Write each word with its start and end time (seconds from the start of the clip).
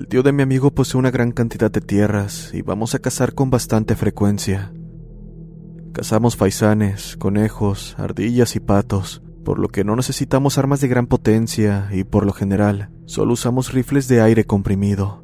El 0.00 0.08
tío 0.08 0.22
de 0.22 0.32
mi 0.32 0.42
amigo 0.42 0.70
posee 0.70 0.98
una 0.98 1.10
gran 1.10 1.30
cantidad 1.30 1.70
de 1.70 1.82
tierras 1.82 2.52
y 2.54 2.62
vamos 2.62 2.94
a 2.94 3.00
cazar 3.00 3.34
con 3.34 3.50
bastante 3.50 3.96
frecuencia. 3.96 4.72
Cazamos 5.92 6.38
faisanes, 6.38 7.18
conejos, 7.18 7.96
ardillas 7.98 8.56
y 8.56 8.60
patos, 8.60 9.22
por 9.44 9.58
lo 9.58 9.68
que 9.68 9.84
no 9.84 9.96
necesitamos 9.96 10.56
armas 10.56 10.80
de 10.80 10.88
gran 10.88 11.06
potencia 11.06 11.90
y 11.92 12.04
por 12.04 12.24
lo 12.24 12.32
general 12.32 12.88
solo 13.04 13.34
usamos 13.34 13.74
rifles 13.74 14.08
de 14.08 14.22
aire 14.22 14.44
comprimido. 14.46 15.22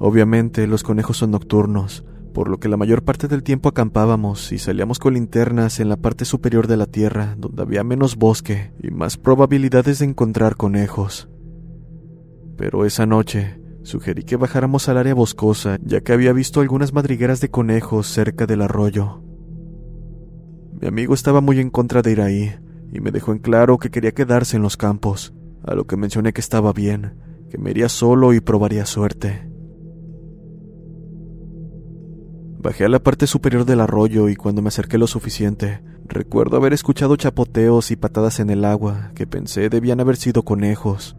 Obviamente 0.00 0.66
los 0.66 0.82
conejos 0.82 1.18
son 1.18 1.30
nocturnos, 1.30 2.04
por 2.34 2.48
lo 2.48 2.58
que 2.58 2.68
la 2.68 2.76
mayor 2.76 3.04
parte 3.04 3.28
del 3.28 3.44
tiempo 3.44 3.68
acampábamos 3.68 4.50
y 4.50 4.58
salíamos 4.58 4.98
con 4.98 5.14
linternas 5.14 5.78
en 5.78 5.90
la 5.90 5.96
parte 5.96 6.24
superior 6.24 6.66
de 6.66 6.76
la 6.76 6.86
tierra, 6.86 7.36
donde 7.38 7.62
había 7.62 7.84
menos 7.84 8.16
bosque 8.16 8.72
y 8.82 8.90
más 8.90 9.16
probabilidades 9.16 10.00
de 10.00 10.06
encontrar 10.06 10.56
conejos. 10.56 11.28
Pero 12.62 12.84
esa 12.84 13.06
noche 13.06 13.58
sugerí 13.82 14.22
que 14.22 14.36
bajáramos 14.36 14.88
al 14.88 14.96
área 14.96 15.14
boscosa, 15.14 15.78
ya 15.82 16.00
que 16.00 16.12
había 16.12 16.32
visto 16.32 16.60
algunas 16.60 16.92
madrigueras 16.92 17.40
de 17.40 17.50
conejos 17.50 18.06
cerca 18.06 18.46
del 18.46 18.62
arroyo. 18.62 19.20
Mi 20.80 20.86
amigo 20.86 21.12
estaba 21.12 21.40
muy 21.40 21.58
en 21.58 21.70
contra 21.70 22.02
de 22.02 22.12
ir 22.12 22.20
ahí, 22.20 22.54
y 22.92 23.00
me 23.00 23.10
dejó 23.10 23.32
en 23.32 23.40
claro 23.40 23.78
que 23.78 23.90
quería 23.90 24.12
quedarse 24.12 24.58
en 24.58 24.62
los 24.62 24.76
campos, 24.76 25.34
a 25.64 25.74
lo 25.74 25.88
que 25.88 25.96
mencioné 25.96 26.32
que 26.32 26.40
estaba 26.40 26.72
bien, 26.72 27.18
que 27.50 27.58
me 27.58 27.72
iría 27.72 27.88
solo 27.88 28.32
y 28.32 28.38
probaría 28.38 28.86
suerte. 28.86 29.50
Bajé 32.60 32.84
a 32.84 32.88
la 32.88 33.02
parte 33.02 33.26
superior 33.26 33.64
del 33.64 33.80
arroyo 33.80 34.28
y 34.28 34.36
cuando 34.36 34.62
me 34.62 34.68
acerqué 34.68 34.98
lo 34.98 35.08
suficiente, 35.08 35.82
recuerdo 36.06 36.58
haber 36.58 36.74
escuchado 36.74 37.16
chapoteos 37.16 37.90
y 37.90 37.96
patadas 37.96 38.38
en 38.38 38.50
el 38.50 38.64
agua 38.64 39.10
que 39.16 39.26
pensé 39.26 39.68
debían 39.68 39.98
haber 39.98 40.16
sido 40.16 40.44
conejos, 40.44 41.16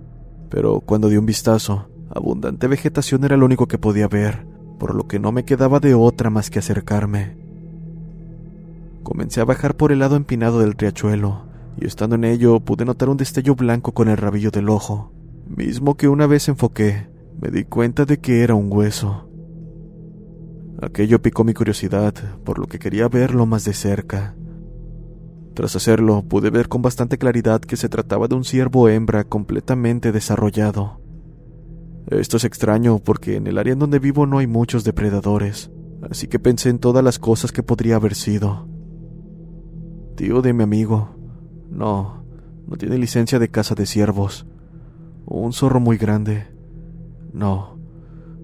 pero 0.53 0.81
cuando 0.81 1.09
di 1.09 1.17
un 1.17 1.25
vistazo, 1.25 1.89
abundante 2.11 2.67
vegetación 2.67 3.23
era 3.23 3.37
lo 3.37 3.45
único 3.47 3.67
que 3.67 3.79
podía 3.79 4.07
ver, 4.07 4.45
por 4.77 4.93
lo 4.93 5.07
que 5.07 5.17
no 5.17 5.31
me 5.31 5.45
quedaba 5.45 5.79
de 5.79 5.95
otra 5.95 6.29
más 6.29 6.51
que 6.51 6.59
acercarme. 6.59 7.35
Comencé 9.01 9.41
a 9.41 9.45
bajar 9.45 9.75
por 9.75 9.91
el 9.91 9.97
lado 9.97 10.15
empinado 10.15 10.59
del 10.59 10.73
riachuelo, 10.73 11.47
y 11.81 11.87
estando 11.87 12.17
en 12.17 12.23
ello 12.23 12.59
pude 12.59 12.85
notar 12.85 13.09
un 13.09 13.17
destello 13.17 13.55
blanco 13.55 13.93
con 13.93 14.09
el 14.09 14.17
rabillo 14.17 14.51
del 14.51 14.69
ojo, 14.69 15.11
mismo 15.47 15.97
que 15.97 16.07
una 16.07 16.27
vez 16.27 16.47
enfoqué, 16.47 17.07
me 17.41 17.49
di 17.49 17.63
cuenta 17.63 18.05
de 18.05 18.19
que 18.19 18.43
era 18.43 18.53
un 18.53 18.71
hueso. 18.71 19.27
Aquello 20.83 21.19
picó 21.19 21.43
mi 21.43 21.55
curiosidad, 21.55 22.13
por 22.43 22.59
lo 22.59 22.67
que 22.67 22.77
quería 22.77 23.07
verlo 23.07 23.47
más 23.47 23.65
de 23.65 23.73
cerca. 23.73 24.35
Tras 25.53 25.75
hacerlo, 25.75 26.23
pude 26.23 26.49
ver 26.49 26.67
con 26.67 26.81
bastante 26.81 27.17
claridad 27.17 27.61
que 27.61 27.77
se 27.77 27.89
trataba 27.89 28.27
de 28.27 28.35
un 28.35 28.43
ciervo 28.43 28.89
hembra 28.89 29.23
completamente 29.23 30.11
desarrollado. 30.11 30.99
Esto 32.07 32.37
es 32.37 32.43
extraño 32.43 32.99
porque 32.99 33.35
en 33.35 33.47
el 33.47 33.57
área 33.57 33.73
en 33.73 33.79
donde 33.79 33.99
vivo 33.99 34.25
no 34.25 34.39
hay 34.39 34.47
muchos 34.47 34.83
depredadores, 34.83 35.71
así 36.09 36.27
que 36.27 36.39
pensé 36.39 36.69
en 36.69 36.79
todas 36.79 37.03
las 37.03 37.19
cosas 37.19 37.51
que 37.51 37.63
podría 37.63 37.97
haber 37.97 38.15
sido. 38.15 38.67
Tío 40.15 40.41
de 40.41 40.53
mi 40.53 40.63
amigo. 40.63 41.15
No, 41.69 42.25
no 42.67 42.75
tiene 42.75 42.97
licencia 42.97 43.39
de 43.39 43.49
caza 43.49 43.75
de 43.75 43.85
ciervos. 43.85 44.47
Un 45.25 45.53
zorro 45.53 45.79
muy 45.79 45.97
grande. 45.97 46.47
No, 47.31 47.77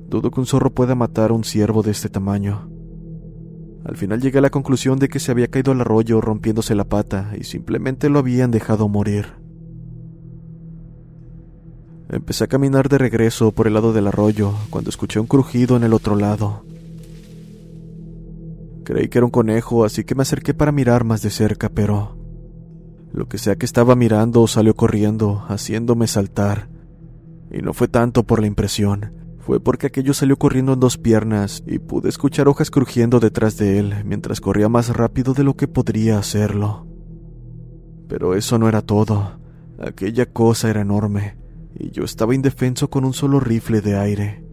dudo 0.07 0.31
que 0.31 0.39
un 0.39 0.45
zorro 0.45 0.73
pueda 0.73 0.95
matar 0.95 1.31
a 1.31 1.33
un 1.33 1.43
ciervo 1.43 1.83
de 1.83 1.91
este 1.91 2.09
tamaño. 2.09 2.69
Al 3.85 3.95
final 3.95 4.21
llegué 4.21 4.39
a 4.39 4.41
la 4.41 4.49
conclusión 4.49 4.99
de 4.99 5.09
que 5.09 5.19
se 5.19 5.31
había 5.31 5.47
caído 5.47 5.71
al 5.71 5.81
arroyo 5.81 6.21
rompiéndose 6.21 6.75
la 6.75 6.83
pata 6.83 7.31
y 7.39 7.43
simplemente 7.43 8.09
lo 8.09 8.19
habían 8.19 8.51
dejado 8.51 8.89
morir. 8.89 9.27
Empecé 12.09 12.45
a 12.45 12.47
caminar 12.47 12.89
de 12.89 12.97
regreso 12.97 13.51
por 13.51 13.67
el 13.67 13.75
lado 13.75 13.93
del 13.93 14.07
arroyo 14.07 14.53
cuando 14.69 14.89
escuché 14.89 15.19
un 15.19 15.27
crujido 15.27 15.77
en 15.77 15.83
el 15.83 15.93
otro 15.93 16.15
lado. 16.15 16.65
Creí 18.83 19.07
que 19.07 19.19
era 19.19 19.25
un 19.25 19.31
conejo, 19.31 19.85
así 19.85 20.03
que 20.03 20.15
me 20.15 20.23
acerqué 20.23 20.55
para 20.55 20.71
mirar 20.71 21.03
más 21.03 21.21
de 21.21 21.29
cerca, 21.29 21.69
pero 21.69 22.17
lo 23.13 23.27
que 23.27 23.37
sea 23.37 23.55
que 23.55 23.65
estaba 23.65 23.95
mirando 23.95 24.47
salió 24.47 24.75
corriendo, 24.75 25.45
haciéndome 25.47 26.07
saltar. 26.07 26.67
Y 27.51 27.61
no 27.61 27.73
fue 27.73 27.87
tanto 27.87 28.23
por 28.23 28.41
la 28.41 28.47
impresión, 28.47 29.18
fue 29.49 29.59
porque 29.59 29.87
aquello 29.87 30.13
salió 30.13 30.37
corriendo 30.37 30.73
en 30.73 30.79
dos 30.79 30.99
piernas 30.99 31.63
y 31.65 31.79
pude 31.79 32.07
escuchar 32.07 32.47
hojas 32.47 32.69
crujiendo 32.69 33.19
detrás 33.19 33.57
de 33.57 33.79
él 33.79 33.95
mientras 34.05 34.41
corría 34.41 34.69
más 34.69 34.95
rápido 34.95 35.33
de 35.33 35.43
lo 35.43 35.55
que 35.55 35.67
podría 35.67 36.19
hacerlo. 36.19 36.85
Pero 38.07 38.35
eso 38.35 38.59
no 38.59 38.69
era 38.69 38.83
todo. 38.83 39.39
Aquella 39.79 40.27
cosa 40.27 40.69
era 40.69 40.81
enorme 40.81 41.35
y 41.73 41.89
yo 41.89 42.03
estaba 42.03 42.35
indefenso 42.35 42.91
con 42.91 43.05
un 43.05 43.13
solo 43.13 43.39
rifle 43.39 43.81
de 43.81 43.97
aire. 43.97 44.45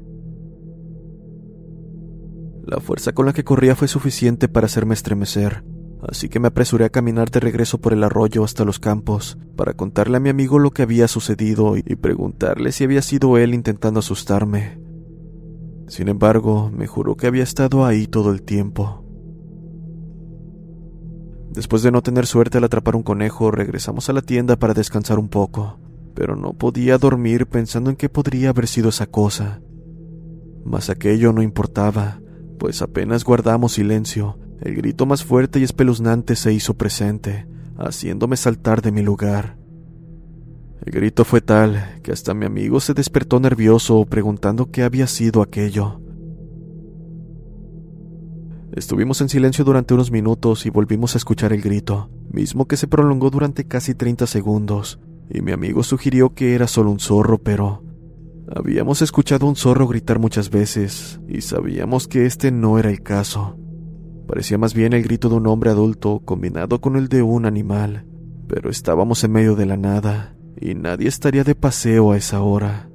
La 2.64 2.80
fuerza 2.80 3.12
con 3.12 3.26
la 3.26 3.34
que 3.34 3.44
corría 3.44 3.76
fue 3.76 3.88
suficiente 3.88 4.48
para 4.48 4.64
hacerme 4.64 4.94
estremecer, 4.94 5.62
así 6.08 6.30
que 6.30 6.40
me 6.40 6.48
apresuré 6.48 6.86
a 6.86 6.90
caminar 6.90 7.30
de 7.30 7.40
regreso 7.40 7.82
por 7.82 7.92
el 7.92 8.02
arroyo 8.02 8.44
hasta 8.44 8.64
los 8.64 8.78
campos 8.78 9.36
para 9.56 9.74
contarle 9.74 10.16
a 10.16 10.20
mi 10.20 10.30
amigo 10.30 10.58
lo 10.58 10.70
que 10.70 10.80
había 10.80 11.06
sucedido 11.06 11.76
y 11.76 11.82
preguntarle 11.96 12.72
si 12.72 12.84
había 12.84 13.02
sido 13.02 13.36
él 13.36 13.52
intentando 13.52 14.00
asustarme. 14.00 14.85
Sin 15.88 16.08
embargo, 16.08 16.70
me 16.74 16.86
juró 16.86 17.16
que 17.16 17.26
había 17.26 17.42
estado 17.42 17.84
ahí 17.84 18.06
todo 18.06 18.32
el 18.32 18.42
tiempo. 18.42 19.04
Después 21.50 21.82
de 21.82 21.90
no 21.90 22.02
tener 22.02 22.26
suerte 22.26 22.58
al 22.58 22.64
atrapar 22.64 22.96
un 22.96 23.02
conejo, 23.02 23.50
regresamos 23.50 24.10
a 24.10 24.12
la 24.12 24.20
tienda 24.20 24.56
para 24.56 24.74
descansar 24.74 25.18
un 25.18 25.28
poco, 25.28 25.78
pero 26.14 26.36
no 26.36 26.52
podía 26.52 26.98
dormir 26.98 27.46
pensando 27.46 27.88
en 27.88 27.96
qué 27.96 28.08
podría 28.08 28.50
haber 28.50 28.66
sido 28.66 28.90
esa 28.90 29.06
cosa. 29.06 29.60
Mas 30.64 30.90
aquello 30.90 31.32
no 31.32 31.42
importaba, 31.42 32.20
pues 32.58 32.82
apenas 32.82 33.24
guardamos 33.24 33.72
silencio, 33.72 34.38
el 34.60 34.74
grito 34.74 35.06
más 35.06 35.24
fuerte 35.24 35.60
y 35.60 35.62
espeluznante 35.62 36.36
se 36.36 36.52
hizo 36.52 36.74
presente, 36.74 37.46
haciéndome 37.78 38.36
saltar 38.36 38.82
de 38.82 38.92
mi 38.92 39.02
lugar. 39.02 39.55
El 40.84 40.92
grito 40.92 41.24
fue 41.24 41.40
tal 41.40 42.00
que 42.02 42.12
hasta 42.12 42.34
mi 42.34 42.46
amigo 42.46 42.80
se 42.80 42.94
despertó 42.94 43.40
nervioso 43.40 44.04
preguntando 44.04 44.70
qué 44.70 44.82
había 44.82 45.06
sido 45.06 45.42
aquello. 45.42 46.00
Estuvimos 48.72 49.20
en 49.22 49.28
silencio 49.28 49.64
durante 49.64 49.94
unos 49.94 50.10
minutos 50.10 50.66
y 50.66 50.70
volvimos 50.70 51.14
a 51.14 51.18
escuchar 51.18 51.52
el 51.52 51.62
grito, 51.62 52.10
mismo 52.30 52.66
que 52.66 52.76
se 52.76 52.86
prolongó 52.86 53.30
durante 53.30 53.64
casi 53.64 53.94
30 53.94 54.26
segundos, 54.26 55.00
y 55.30 55.40
mi 55.40 55.52
amigo 55.52 55.82
sugirió 55.82 56.34
que 56.34 56.54
era 56.54 56.66
solo 56.66 56.90
un 56.90 57.00
zorro, 57.00 57.38
pero 57.38 57.82
habíamos 58.54 59.00
escuchado 59.00 59.46
un 59.46 59.56
zorro 59.56 59.88
gritar 59.88 60.18
muchas 60.18 60.50
veces 60.50 61.20
y 61.26 61.40
sabíamos 61.40 62.06
que 62.06 62.26
este 62.26 62.52
no 62.52 62.78
era 62.78 62.90
el 62.90 63.02
caso. 63.02 63.56
Parecía 64.28 64.58
más 64.58 64.74
bien 64.74 64.92
el 64.92 65.04
grito 65.04 65.30
de 65.30 65.36
un 65.36 65.46
hombre 65.46 65.70
adulto 65.70 66.20
combinado 66.24 66.80
con 66.80 66.96
el 66.96 67.08
de 67.08 67.22
un 67.22 67.46
animal, 67.46 68.04
pero 68.46 68.68
estábamos 68.68 69.24
en 69.24 69.32
medio 69.32 69.56
de 69.56 69.66
la 69.66 69.76
nada 69.76 70.35
y 70.60 70.74
nadie 70.74 71.08
estaría 71.08 71.44
de 71.44 71.54
paseo 71.54 72.12
a 72.12 72.16
esa 72.16 72.42
hora. 72.42 72.88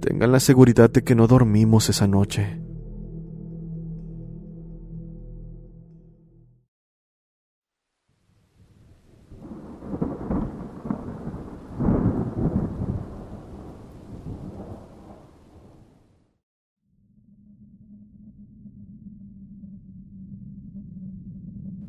Tengan 0.00 0.32
la 0.32 0.40
seguridad 0.40 0.90
de 0.90 1.02
que 1.02 1.14
no 1.14 1.26
dormimos 1.26 1.88
esa 1.88 2.06
noche. 2.06 2.60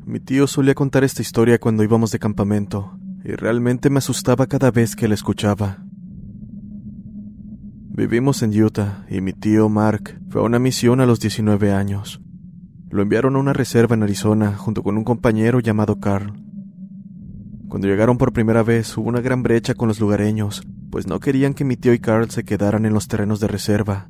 Mi 0.06 0.20
tío 0.20 0.46
solía 0.46 0.74
contar 0.74 1.04
esta 1.04 1.20
historia 1.20 1.58
cuando 1.58 1.82
íbamos 1.82 2.10
de 2.12 2.18
campamento, 2.18 2.98
y 3.26 3.32
realmente 3.34 3.90
me 3.90 3.98
asustaba 3.98 4.46
cada 4.46 4.70
vez 4.70 4.94
que 4.94 5.08
la 5.08 5.14
escuchaba. 5.14 5.78
Vivimos 7.90 8.42
en 8.42 8.62
Utah 8.62 9.04
y 9.10 9.20
mi 9.20 9.32
tío 9.32 9.68
Mark 9.68 10.20
fue 10.28 10.42
a 10.42 10.44
una 10.44 10.60
misión 10.60 11.00
a 11.00 11.06
los 11.06 11.18
19 11.18 11.72
años. 11.72 12.20
Lo 12.88 13.02
enviaron 13.02 13.34
a 13.34 13.40
una 13.40 13.52
reserva 13.52 13.96
en 13.96 14.04
Arizona 14.04 14.52
junto 14.56 14.84
con 14.84 14.96
un 14.96 15.02
compañero 15.02 15.58
llamado 15.58 15.98
Carl. 15.98 16.34
Cuando 17.68 17.88
llegaron 17.88 18.16
por 18.16 18.32
primera 18.32 18.62
vez 18.62 18.96
hubo 18.96 19.08
una 19.08 19.20
gran 19.20 19.42
brecha 19.42 19.74
con 19.74 19.88
los 19.88 19.98
lugareños, 19.98 20.62
pues 20.92 21.08
no 21.08 21.18
querían 21.18 21.54
que 21.54 21.64
mi 21.64 21.76
tío 21.76 21.92
y 21.94 21.98
Carl 21.98 22.30
se 22.30 22.44
quedaran 22.44 22.86
en 22.86 22.92
los 22.92 23.08
terrenos 23.08 23.40
de 23.40 23.48
reserva. 23.48 24.08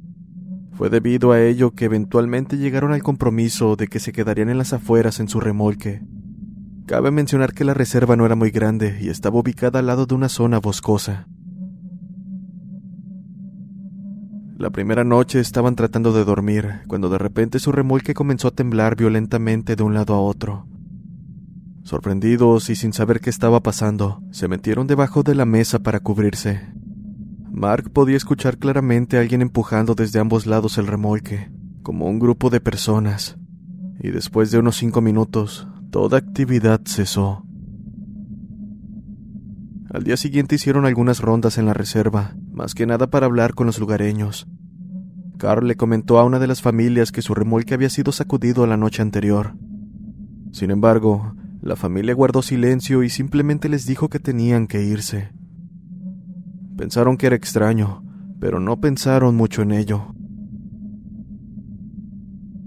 Fue 0.72 0.90
debido 0.90 1.32
a 1.32 1.40
ello 1.40 1.70
que 1.70 1.86
eventualmente 1.86 2.58
llegaron 2.58 2.92
al 2.92 3.02
compromiso 3.02 3.76
de 3.76 3.88
que 3.88 3.98
se 3.98 4.12
quedarían 4.12 4.50
en 4.50 4.58
las 4.58 4.74
afueras 4.74 5.20
en 5.20 5.28
su 5.28 5.40
remolque. 5.40 6.02
Cabe 6.86 7.10
mencionar 7.10 7.52
que 7.52 7.64
la 7.64 7.74
reserva 7.74 8.14
no 8.14 8.24
era 8.26 8.36
muy 8.36 8.50
grande 8.50 8.98
y 9.00 9.08
estaba 9.08 9.40
ubicada 9.40 9.80
al 9.80 9.86
lado 9.86 10.06
de 10.06 10.14
una 10.14 10.28
zona 10.28 10.60
boscosa. 10.60 11.26
La 14.56 14.70
primera 14.70 15.02
noche 15.02 15.40
estaban 15.40 15.74
tratando 15.74 16.12
de 16.12 16.24
dormir, 16.24 16.82
cuando 16.86 17.08
de 17.08 17.18
repente 17.18 17.58
su 17.58 17.72
remolque 17.72 18.14
comenzó 18.14 18.48
a 18.48 18.50
temblar 18.52 18.94
violentamente 18.94 19.74
de 19.74 19.82
un 19.82 19.94
lado 19.94 20.14
a 20.14 20.20
otro. 20.20 20.68
Sorprendidos 21.82 22.70
y 22.70 22.76
sin 22.76 22.92
saber 22.92 23.20
qué 23.20 23.30
estaba 23.30 23.60
pasando, 23.60 24.22
se 24.30 24.46
metieron 24.46 24.86
debajo 24.86 25.24
de 25.24 25.34
la 25.34 25.44
mesa 25.44 25.80
para 25.80 25.98
cubrirse. 25.98 26.72
Mark 27.50 27.90
podía 27.92 28.16
escuchar 28.16 28.58
claramente 28.58 29.16
a 29.16 29.20
alguien 29.20 29.42
empujando 29.42 29.96
desde 29.96 30.20
ambos 30.20 30.46
lados 30.46 30.78
el 30.78 30.86
remolque, 30.86 31.50
como 31.82 32.06
un 32.06 32.20
grupo 32.20 32.48
de 32.48 32.60
personas, 32.60 33.38
y 33.98 34.10
después 34.10 34.50
de 34.52 34.58
unos 34.58 34.76
cinco 34.76 35.00
minutos, 35.00 35.68
toda 35.90 36.18
actividad 36.18 36.80
cesó. 36.84 37.44
Al 39.90 40.04
día 40.04 40.16
siguiente 40.16 40.56
hicieron 40.56 40.84
algunas 40.84 41.20
rondas 41.20 41.58
en 41.58 41.66
la 41.66 41.74
reserva, 41.74 42.34
más 42.52 42.74
que 42.74 42.86
nada 42.86 43.06
para 43.08 43.26
hablar 43.26 43.54
con 43.54 43.66
los 43.66 43.78
lugareños. 43.78 44.46
Carl 45.38 45.66
le 45.66 45.76
comentó 45.76 46.18
a 46.18 46.24
una 46.24 46.38
de 46.38 46.46
las 46.46 46.62
familias 46.62 47.12
que 47.12 47.22
su 47.22 47.34
remolque 47.34 47.74
había 47.74 47.90
sido 47.90 48.12
sacudido 48.12 48.66
la 48.66 48.76
noche 48.76 49.02
anterior. 49.02 49.54
Sin 50.52 50.70
embargo, 50.70 51.34
la 51.60 51.76
familia 51.76 52.14
guardó 52.14 52.42
silencio 52.42 53.02
y 53.02 53.10
simplemente 53.10 53.68
les 53.68 53.86
dijo 53.86 54.08
que 54.08 54.18
tenían 54.18 54.66
que 54.66 54.82
irse. 54.82 55.30
Pensaron 56.76 57.16
que 57.16 57.26
era 57.26 57.36
extraño, 57.36 58.04
pero 58.40 58.60
no 58.60 58.80
pensaron 58.80 59.34
mucho 59.34 59.62
en 59.62 59.72
ello. 59.72 60.14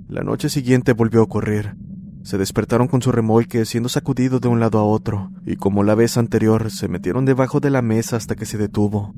La 0.07 0.24
noche 0.24 0.50
siguiente 0.50 0.94
volvió 0.94 1.19
a 1.19 1.24
ocurrir, 1.24 1.75
se 2.24 2.38
despertaron 2.38 2.88
con 2.88 3.01
su 3.01 3.12
remolque 3.12 3.66
siendo 3.66 3.89
sacudido 3.89 4.39
de 4.39 4.48
un 4.48 4.60
lado 4.60 4.80
a 4.80 4.83
otro, 4.83 5.31
y 5.45 5.56
como 5.56 5.83
la 5.83 5.95
vez 5.95 6.18
anterior, 6.18 6.69
se 6.71 6.88
metieron 6.88 7.25
debajo 7.25 7.60
de 7.60 7.69
la 7.69 7.81
mesa 7.81 8.18
hasta 8.18 8.36
que 8.36 8.45
se 8.45 8.57
detuvo. 8.57 9.13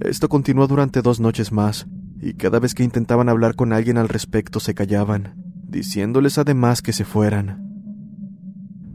Esto 0.00 0.28
continuó 0.28 0.66
durante 0.66 1.02
dos 1.02 1.20
noches 1.20 1.52
más, 1.52 1.86
y 2.20 2.34
cada 2.34 2.58
vez 2.58 2.74
que 2.74 2.84
intentaban 2.84 3.28
hablar 3.28 3.54
con 3.54 3.72
alguien 3.72 3.98
al 3.98 4.08
respecto 4.08 4.60
se 4.60 4.74
callaban, 4.74 5.34
diciéndoles 5.68 6.38
además 6.38 6.82
que 6.82 6.92
se 6.92 7.04
fueran. 7.04 7.62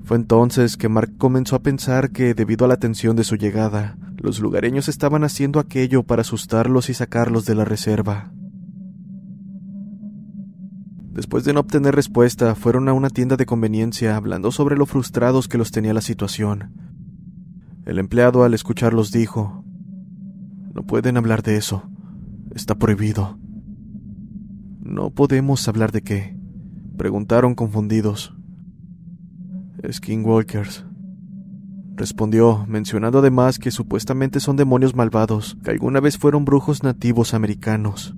Fue 0.04 0.18
entonces 0.18 0.76
que 0.76 0.90
Mark 0.90 1.18
comenzó 1.18 1.56
a 1.56 1.62
pensar 1.62 2.12
que, 2.12 2.34
debido 2.34 2.66
a 2.66 2.68
la 2.68 2.78
tensión 2.78 3.16
de 3.16 3.24
su 3.24 3.36
llegada, 3.36 3.98
los 4.18 4.40
lugareños 4.40 4.90
estaban 4.90 5.24
haciendo 5.24 5.60
aquello 5.60 6.04
para 6.04 6.22
asustarlos 6.22 6.90
y 6.90 6.94
sacarlos 6.94 7.46
de 7.46 7.56
la 7.56 7.66
reserva. 7.66 8.32
Después 11.20 11.44
de 11.44 11.52
no 11.52 11.60
obtener 11.60 11.94
respuesta, 11.94 12.56
fueron 12.56 12.88
a 12.88 12.94
una 12.94 13.10
tienda 13.10 13.36
de 13.36 13.46
conveniencia 13.46 14.16
hablando 14.16 14.54
sobre 14.54 14.78
lo 14.78 14.86
frustrados 14.86 15.50
que 15.50 15.58
los 15.58 15.70
tenía 15.70 15.94
la 15.94 16.00
situación. 16.00 16.72
El 17.86 18.00
empleado 18.00 18.46
al 18.46 18.54
escucharlos 18.54 19.12
dijo, 19.12 19.66
No 20.74 20.84
pueden 20.84 21.18
hablar 21.18 21.44
de 21.44 21.58
eso. 21.58 21.84
Está 22.56 22.76
prohibido. 22.76 23.38
¿No 24.80 25.10
podemos 25.10 25.68
hablar 25.68 25.92
de 25.92 26.04
qué? 26.04 26.38
Preguntaron 26.96 27.54
confundidos. 27.54 28.34
Skinwalkers. 29.92 30.86
Respondió, 31.98 32.66
mencionando 32.66 33.20
además 33.20 33.60
que 33.60 33.72
supuestamente 33.72 34.40
son 34.40 34.56
demonios 34.56 34.96
malvados, 34.96 35.58
que 35.66 35.72
alguna 35.72 36.00
vez 36.00 36.18
fueron 36.18 36.46
brujos 36.46 36.82
nativos 36.82 37.34
americanos. 37.34 38.16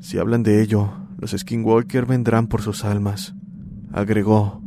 Si 0.00 0.18
hablan 0.18 0.42
de 0.42 0.62
ello, 0.62 0.92
los 1.18 1.32
Skinwalker 1.32 2.06
vendrán 2.06 2.46
por 2.46 2.62
sus 2.62 2.84
almas, 2.84 3.34
agregó. 3.92 4.62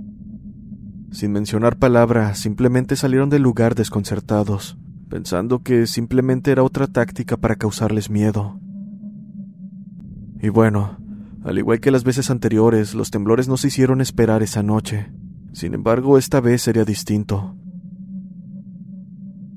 Sin 1.12 1.32
mencionar 1.32 1.78
palabra, 1.78 2.36
simplemente 2.36 2.96
salieron 2.96 3.30
del 3.30 3.42
lugar 3.42 3.74
desconcertados, 3.74 4.78
pensando 5.10 5.64
que 5.64 5.88
simplemente 5.88 6.52
era 6.52 6.64
otra 6.64 6.86
táctica 6.86 7.38
para 7.38 7.56
causarles 7.56 8.12
miedo. 8.12 8.60
Y 10.40 10.50
bueno, 10.50 10.98
al 11.44 11.58
igual 11.58 11.80
que 11.80 11.92
las 11.92 12.04
veces 12.04 12.30
anteriores, 12.30 12.94
los 12.94 13.10
temblores 13.10 13.48
no 13.48 13.58
se 13.58 13.68
hicieron 13.68 14.02
esperar 14.02 14.44
esa 14.44 14.62
noche. 14.62 15.12
Sin 15.52 15.74
embargo, 15.74 16.18
esta 16.20 16.42
vez 16.42 16.62
sería 16.62 16.86
distinto. 16.86 17.56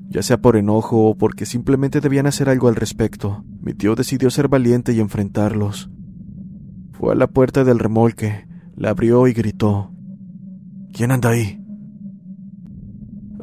Ya 0.08 0.22
sea 0.22 0.40
por 0.40 0.56
enojo 0.56 1.08
o 1.08 1.16
porque 1.16 1.46
simplemente 1.46 2.00
debían 2.00 2.26
hacer 2.26 2.48
algo 2.48 2.68
al 2.68 2.76
respecto, 2.76 3.44
mi 3.60 3.74
tío 3.74 3.94
decidió 3.94 4.30
ser 4.30 4.48
valiente 4.48 4.92
y 4.92 5.00
enfrentarlos. 5.00 5.90
Fue 6.92 7.12
a 7.12 7.16
la 7.16 7.26
puerta 7.26 7.64
del 7.64 7.78
remolque, 7.78 8.46
la 8.76 8.90
abrió 8.90 9.26
y 9.26 9.32
gritó. 9.32 9.92
¿Quién 10.92 11.10
anda 11.10 11.30
ahí? 11.30 11.60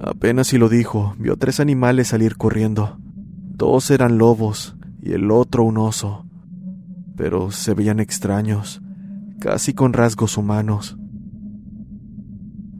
Apenas 0.01 0.48
si 0.48 0.57
lo 0.57 0.69
dijo, 0.69 1.15
vio 1.18 1.38
tres 1.38 1.60
animales 1.60 2.10
salir 2.10 2.36
corriendo. 2.36 2.98
Dos 3.00 3.92
eran 3.92 4.18
lobos 4.18 4.75
y 5.01 5.12
el 5.12 5.31
otro 5.31 5.63
un 5.63 5.77
oso, 5.77 6.25
pero 7.15 7.51
se 7.51 7.74
veían 7.74 8.00
extraños, 8.00 8.81
casi 9.39 9.74
con 9.74 9.94
rasgos 9.94 10.38
humanos. 10.38 10.98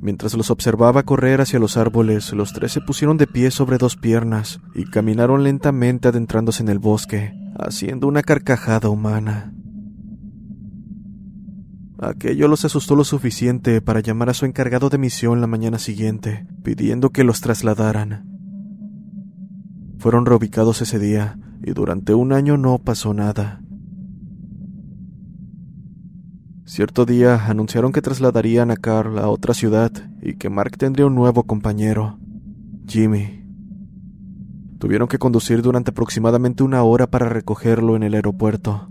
Mientras 0.04 0.34
los 0.34 0.52
observaba 0.52 1.04
correr 1.04 1.40
hacia 1.40 1.60
los 1.60 1.78
árboles, 1.78 2.34
los 2.34 2.52
tres 2.52 2.74
se 2.74 2.82
pusieron 2.82 3.16
de 3.16 3.26
pie 3.26 3.52
sobre 3.52 3.78
dos 3.78 3.96
piernas 3.96 4.60
y 4.76 4.84
caminaron 4.84 5.46
lentamente 5.46 6.10
adentrándose 6.10 6.62
en 6.62 6.68
el 6.68 6.78
bosque, 6.78 7.34
haciendo 7.58 8.08
una 8.08 8.22
carcajada 8.22 8.90
humana. 8.90 9.54
Aquello 12.00 12.50
los 12.50 12.66
asustó 12.66 12.98
lo 12.98 13.06
suficiente 13.06 13.80
para 13.80 14.02
llamar 14.02 14.30
a 14.30 14.34
su 14.34 14.46
encargado 14.46 14.90
de 14.90 14.98
misión 14.98 15.40
la 15.40 15.48
mañana 15.48 15.80
siguiente, 15.80 16.48
pidiendo 16.64 17.12
que 17.12 17.24
los 17.24 17.40
trasladaran. 17.40 18.28
Fueron 20.00 20.26
reubicados 20.26 20.82
ese 20.82 21.00
día, 21.00 21.40
y 21.64 21.72
durante 21.72 22.14
un 22.14 22.34
año 22.34 22.58
no 22.58 22.78
pasó 22.78 23.14
nada. 23.14 23.63
Cierto 26.66 27.06
día 27.06 27.48
anunciaron 27.48 27.92
que 27.92 28.02
trasladarían 28.02 28.72
a 28.72 28.78
Carl 28.78 29.20
a 29.20 29.28
otra 29.28 29.54
ciudad 29.54 29.92
y 30.22 30.36
que 30.36 30.50
Mark 30.50 30.78
tendría 30.78 31.06
un 31.06 31.14
nuevo 31.14 31.44
compañero, 31.44 32.20
Jimmy. 32.88 33.44
Tuvieron 34.80 35.10
que 35.10 35.18
conducir 35.18 35.62
durante 35.62 35.92
aproximadamente 35.92 36.64
una 36.64 36.84
hora 36.84 37.08
para 37.08 37.28
recogerlo 37.28 37.98
en 37.98 38.04
el 38.04 38.14
aeropuerto. 38.14 38.88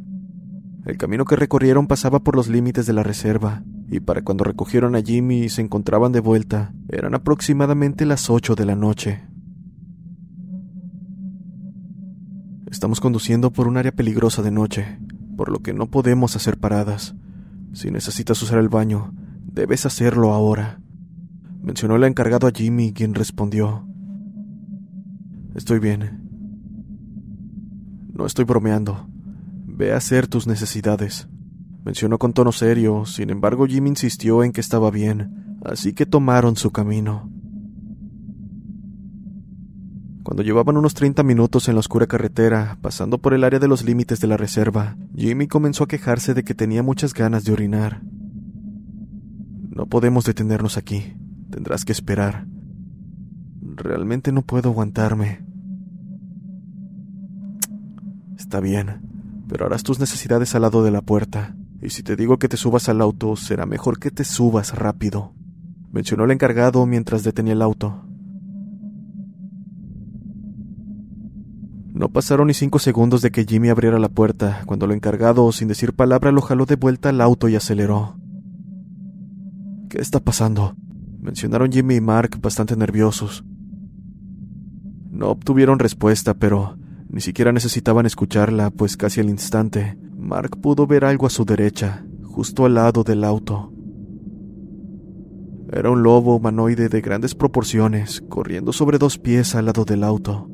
El 0.84 0.98
camino 0.98 1.24
que 1.24 1.36
recorrieron 1.36 1.86
pasaba 1.86 2.20
por 2.20 2.36
los 2.36 2.48
límites 2.48 2.84
de 2.86 2.92
la 2.92 3.02
reserva, 3.02 3.62
y 3.90 4.00
para 4.00 4.22
cuando 4.22 4.44
recogieron 4.44 4.94
a 4.94 5.00
Jimmy 5.00 5.44
y 5.44 5.48
se 5.48 5.62
encontraban 5.62 6.12
de 6.12 6.20
vuelta, 6.20 6.74
eran 6.90 7.14
aproximadamente 7.14 8.04
las 8.04 8.28
ocho 8.28 8.54
de 8.54 8.66
la 8.66 8.76
noche. 8.76 9.22
Estamos 12.70 13.00
conduciendo 13.00 13.50
por 13.50 13.66
un 13.66 13.78
área 13.78 13.92
peligrosa 13.92 14.42
de 14.42 14.50
noche, 14.50 14.98
por 15.36 15.50
lo 15.50 15.60
que 15.60 15.72
no 15.72 15.90
podemos 15.90 16.36
hacer 16.36 16.58
paradas. 16.58 17.14
Si 17.72 17.90
necesitas 17.90 18.40
usar 18.42 18.58
el 18.58 18.68
baño, 18.68 19.12
debes 19.44 19.86
hacerlo 19.86 20.32
ahora. 20.32 20.78
Mencionó 21.62 21.96
el 21.96 22.04
encargado 22.04 22.46
a 22.46 22.52
Jimmy, 22.52 22.92
quien 22.92 23.14
respondió. 23.14 23.86
Estoy 25.54 25.78
bien. 25.78 26.20
No 28.12 28.26
estoy 28.26 28.44
bromeando. 28.44 29.06
Ve 29.66 29.92
a 29.92 29.96
hacer 29.96 30.26
tus 30.26 30.46
necesidades. 30.46 31.28
Mencionó 31.84 32.18
con 32.18 32.32
tono 32.32 32.52
serio, 32.52 33.06
sin 33.06 33.30
embargo 33.30 33.66
Jimmy 33.66 33.88
insistió 33.88 34.44
en 34.44 34.52
que 34.52 34.60
estaba 34.60 34.90
bien, 34.90 35.56
así 35.64 35.94
que 35.94 36.06
tomaron 36.06 36.56
su 36.56 36.70
camino. 36.70 37.31
Cuando 40.22 40.44
llevaban 40.44 40.76
unos 40.76 40.94
30 40.94 41.24
minutos 41.24 41.68
en 41.68 41.74
la 41.74 41.80
oscura 41.80 42.06
carretera, 42.06 42.78
pasando 42.80 43.18
por 43.18 43.34
el 43.34 43.42
área 43.42 43.58
de 43.58 43.66
los 43.66 43.84
límites 43.84 44.20
de 44.20 44.28
la 44.28 44.36
reserva, 44.36 44.96
Jimmy 45.16 45.48
comenzó 45.48 45.84
a 45.84 45.88
quejarse 45.88 46.32
de 46.32 46.44
que 46.44 46.54
tenía 46.54 46.82
muchas 46.82 47.12
ganas 47.12 47.44
de 47.44 47.52
orinar. 47.52 48.02
No 49.70 49.86
podemos 49.86 50.24
detenernos 50.24 50.76
aquí. 50.76 51.14
Tendrás 51.50 51.84
que 51.84 51.92
esperar. 51.92 52.46
Realmente 53.62 54.30
no 54.30 54.42
puedo 54.42 54.68
aguantarme. 54.68 55.44
Está 58.38 58.60
bien, 58.60 59.00
pero 59.48 59.66
harás 59.66 59.82
tus 59.82 59.98
necesidades 59.98 60.54
al 60.54 60.62
lado 60.62 60.84
de 60.84 60.90
la 60.92 61.02
puerta. 61.02 61.56
Y 61.80 61.90
si 61.90 62.02
te 62.04 62.14
digo 62.14 62.38
que 62.38 62.48
te 62.48 62.56
subas 62.56 62.88
al 62.88 63.00
auto, 63.00 63.34
será 63.34 63.66
mejor 63.66 63.98
que 63.98 64.12
te 64.12 64.22
subas 64.24 64.74
rápido, 64.74 65.34
mencionó 65.90 66.24
el 66.24 66.30
encargado 66.30 66.86
mientras 66.86 67.24
detenía 67.24 67.54
el 67.54 67.62
auto. 67.62 68.11
No 72.02 72.08
pasaron 72.08 72.48
ni 72.48 72.54
cinco 72.54 72.80
segundos 72.80 73.22
de 73.22 73.30
que 73.30 73.44
Jimmy 73.44 73.68
abriera 73.68 73.96
la 74.00 74.08
puerta, 74.08 74.64
cuando 74.66 74.86
el 74.86 74.90
encargado, 74.90 75.52
sin 75.52 75.68
decir 75.68 75.92
palabra, 75.92 76.32
lo 76.32 76.40
jaló 76.40 76.66
de 76.66 76.74
vuelta 76.74 77.10
al 77.10 77.20
auto 77.20 77.48
y 77.48 77.54
aceleró. 77.54 78.16
¿Qué 79.88 79.98
está 80.00 80.18
pasando? 80.18 80.74
mencionaron 81.20 81.70
Jimmy 81.70 81.94
y 81.94 82.00
Mark 82.00 82.40
bastante 82.42 82.74
nerviosos. 82.74 83.44
No 85.12 85.28
obtuvieron 85.28 85.78
respuesta, 85.78 86.34
pero 86.34 86.76
ni 87.08 87.20
siquiera 87.20 87.52
necesitaban 87.52 88.04
escucharla, 88.04 88.70
pues 88.70 88.96
casi 88.96 89.20
al 89.20 89.30
instante, 89.30 89.96
Mark 90.18 90.58
pudo 90.60 90.88
ver 90.88 91.04
algo 91.04 91.28
a 91.28 91.30
su 91.30 91.44
derecha, 91.44 92.04
justo 92.24 92.64
al 92.64 92.74
lado 92.74 93.04
del 93.04 93.22
auto. 93.22 93.72
Era 95.70 95.88
un 95.88 96.02
lobo 96.02 96.34
humanoide 96.34 96.88
de 96.88 97.00
grandes 97.00 97.36
proporciones, 97.36 98.24
corriendo 98.28 98.72
sobre 98.72 98.98
dos 98.98 99.18
pies 99.18 99.54
al 99.54 99.66
lado 99.66 99.84
del 99.84 100.02
auto. 100.02 100.48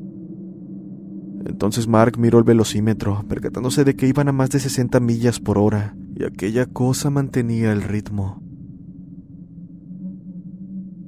Entonces 1.45 1.87
Mark 1.87 2.17
miró 2.17 2.37
el 2.37 2.43
velocímetro, 2.43 3.25
percatándose 3.27 3.83
de 3.83 3.95
que 3.95 4.07
iban 4.07 4.27
a 4.27 4.31
más 4.31 4.49
de 4.49 4.59
60 4.59 4.99
millas 4.99 5.39
por 5.39 5.57
hora, 5.57 5.95
y 6.15 6.23
aquella 6.23 6.65
cosa 6.65 7.09
mantenía 7.09 7.71
el 7.71 7.81
ritmo. 7.81 8.41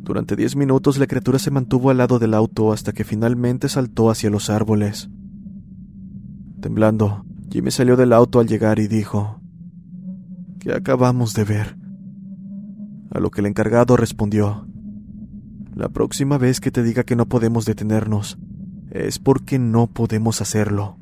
Durante 0.03 0.35
diez 0.35 0.55
minutos 0.55 0.97
la 0.97 1.07
criatura 1.07 1.37
se 1.37 1.51
mantuvo 1.51 1.89
al 1.89 1.97
lado 1.97 2.17
del 2.17 2.33
auto 2.33 2.73
hasta 2.73 2.91
que 2.91 3.03
finalmente 3.03 3.69
saltó 3.69 4.09
hacia 4.09 4.29
los 4.29 4.49
árboles. 4.49 5.09
Temblando, 6.59 7.25
Jimmy 7.51 7.71
salió 7.71 7.95
del 7.97 8.13
auto 8.13 8.39
al 8.39 8.47
llegar 8.47 8.79
y 8.79 8.87
dijo, 8.87 9.41
¿Qué 10.59 10.73
acabamos 10.73 11.33
de 11.33 11.43
ver? 11.43 11.77
A 13.11 13.19
lo 13.19 13.31
que 13.31 13.41
el 13.41 13.47
encargado 13.47 13.97
respondió, 13.97 14.67
La 15.75 15.89
próxima 15.89 16.37
vez 16.37 16.59
que 16.59 16.71
te 16.71 16.83
diga 16.83 17.03
que 17.03 17.15
no 17.15 17.27
podemos 17.27 17.65
detenernos, 17.65 18.37
es 18.91 19.19
porque 19.19 19.57
no 19.57 19.87
podemos 19.87 20.41
hacerlo. 20.41 20.97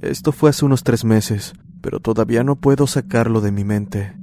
Esto 0.00 0.32
fue 0.32 0.50
hace 0.50 0.64
unos 0.64 0.82
tres 0.82 1.04
meses, 1.04 1.52
pero 1.82 2.00
todavía 2.00 2.42
no 2.42 2.56
puedo 2.56 2.86
sacarlo 2.86 3.42
de 3.42 3.52
mi 3.52 3.64
mente. 3.64 4.16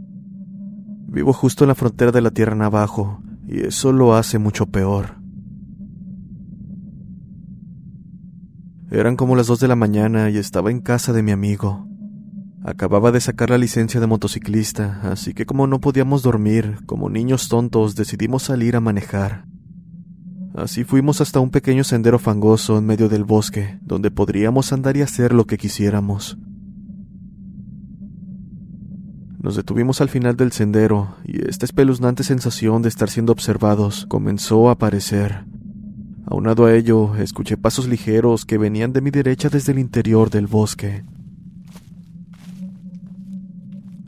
Vivo 1.07 1.33
justo 1.33 1.63
en 1.63 1.67
la 1.69 1.75
frontera 1.75 2.11
de 2.11 2.21
la 2.21 2.31
Tierra 2.31 2.55
Navajo, 2.55 3.21
y 3.47 3.61
eso 3.61 3.93
lo 3.93 4.15
hace 4.15 4.37
mucho 4.37 4.65
peor. 4.65 5.15
Eran 8.91 9.15
como 9.15 9.35
las 9.35 9.47
dos 9.47 9.59
de 9.59 9.67
la 9.67 9.75
mañana 9.75 10.29
y 10.29 10.37
estaba 10.37 10.71
en 10.71 10.81
casa 10.81 11.13
de 11.13 11.23
mi 11.23 11.31
amigo. 11.31 11.87
Acababa 12.63 13.11
de 13.11 13.21
sacar 13.21 13.49
la 13.49 13.57
licencia 13.57 13.99
de 13.99 14.07
motociclista, 14.07 14.99
así 15.03 15.33
que 15.33 15.45
como 15.45 15.67
no 15.67 15.79
podíamos 15.79 16.21
dormir, 16.23 16.79
como 16.85 17.09
niños 17.09 17.47
tontos 17.47 17.95
decidimos 17.95 18.43
salir 18.43 18.75
a 18.75 18.81
manejar. 18.81 19.45
Así 20.53 20.83
fuimos 20.83 21.21
hasta 21.21 21.39
un 21.39 21.49
pequeño 21.49 21.83
sendero 21.83 22.19
fangoso 22.19 22.77
en 22.77 22.85
medio 22.85 23.09
del 23.09 23.23
bosque, 23.23 23.77
donde 23.81 24.11
podríamos 24.11 24.73
andar 24.73 24.97
y 24.97 25.01
hacer 25.01 25.33
lo 25.33 25.45
que 25.45 25.57
quisiéramos. 25.57 26.37
Nos 29.39 29.55
detuvimos 29.55 30.01
al 30.01 30.09
final 30.09 30.35
del 30.35 30.51
sendero 30.51 31.15
y 31.23 31.47
esta 31.47 31.65
espeluznante 31.65 32.23
sensación 32.23 32.81
de 32.81 32.89
estar 32.89 33.09
siendo 33.09 33.31
observados 33.31 34.05
comenzó 34.07 34.69
a 34.69 34.73
aparecer. 34.73 35.45
Aunado 36.25 36.65
a 36.65 36.73
ello, 36.73 37.15
escuché 37.15 37.55
pasos 37.55 37.87
ligeros 37.87 38.45
que 38.45 38.57
venían 38.57 38.93
de 38.93 39.01
mi 39.01 39.11
derecha 39.11 39.49
desde 39.49 39.71
el 39.73 39.79
interior 39.79 40.29
del 40.29 40.47
bosque. 40.47 41.03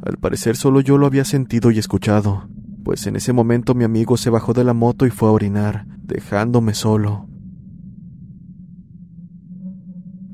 Al 0.02 0.18
parecer 0.18 0.58
solo 0.58 0.82
yo 0.82 0.98
lo 0.98 1.06
había 1.06 1.26
sentido 1.26 1.70
y 1.72 1.78
escuchado, 1.78 2.50
pues 2.84 3.06
en 3.06 3.16
ese 3.16 3.32
momento 3.32 3.76
mi 3.76 3.84
amigo 3.84 4.18
se 4.18 4.32
bajó 4.32 4.54
de 4.54 4.64
la 4.64 4.74
moto 4.74 5.06
y 5.06 5.12
fue 5.12 5.30
a 5.30 5.34
orinar, 5.34 5.86
dejándome 6.02 6.74
solo. 6.74 7.28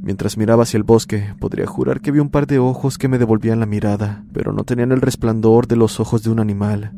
Mientras 0.05 0.38
miraba 0.38 0.62
hacia 0.62 0.77
el 0.77 0.83
bosque, 0.83 1.33
podría 1.39 1.65
jurar 1.65 2.00
que 2.00 2.12
vi 2.12 2.19
un 2.19 2.29
par 2.29 2.45
de 2.45 2.59
ojos 2.59 3.00
que 3.00 3.07
me 3.07 3.17
devolvían 3.17 3.59
la 3.59 3.65
mirada, 3.65 4.24
pero 4.33 4.53
no 4.53 4.63
tenían 4.63 4.91
el 4.91 5.01
resplandor 5.01 5.65
de 5.65 5.77
los 5.77 6.00
ojos 6.00 6.21
de 6.21 6.29
un 6.29 6.39
animal. 6.39 6.93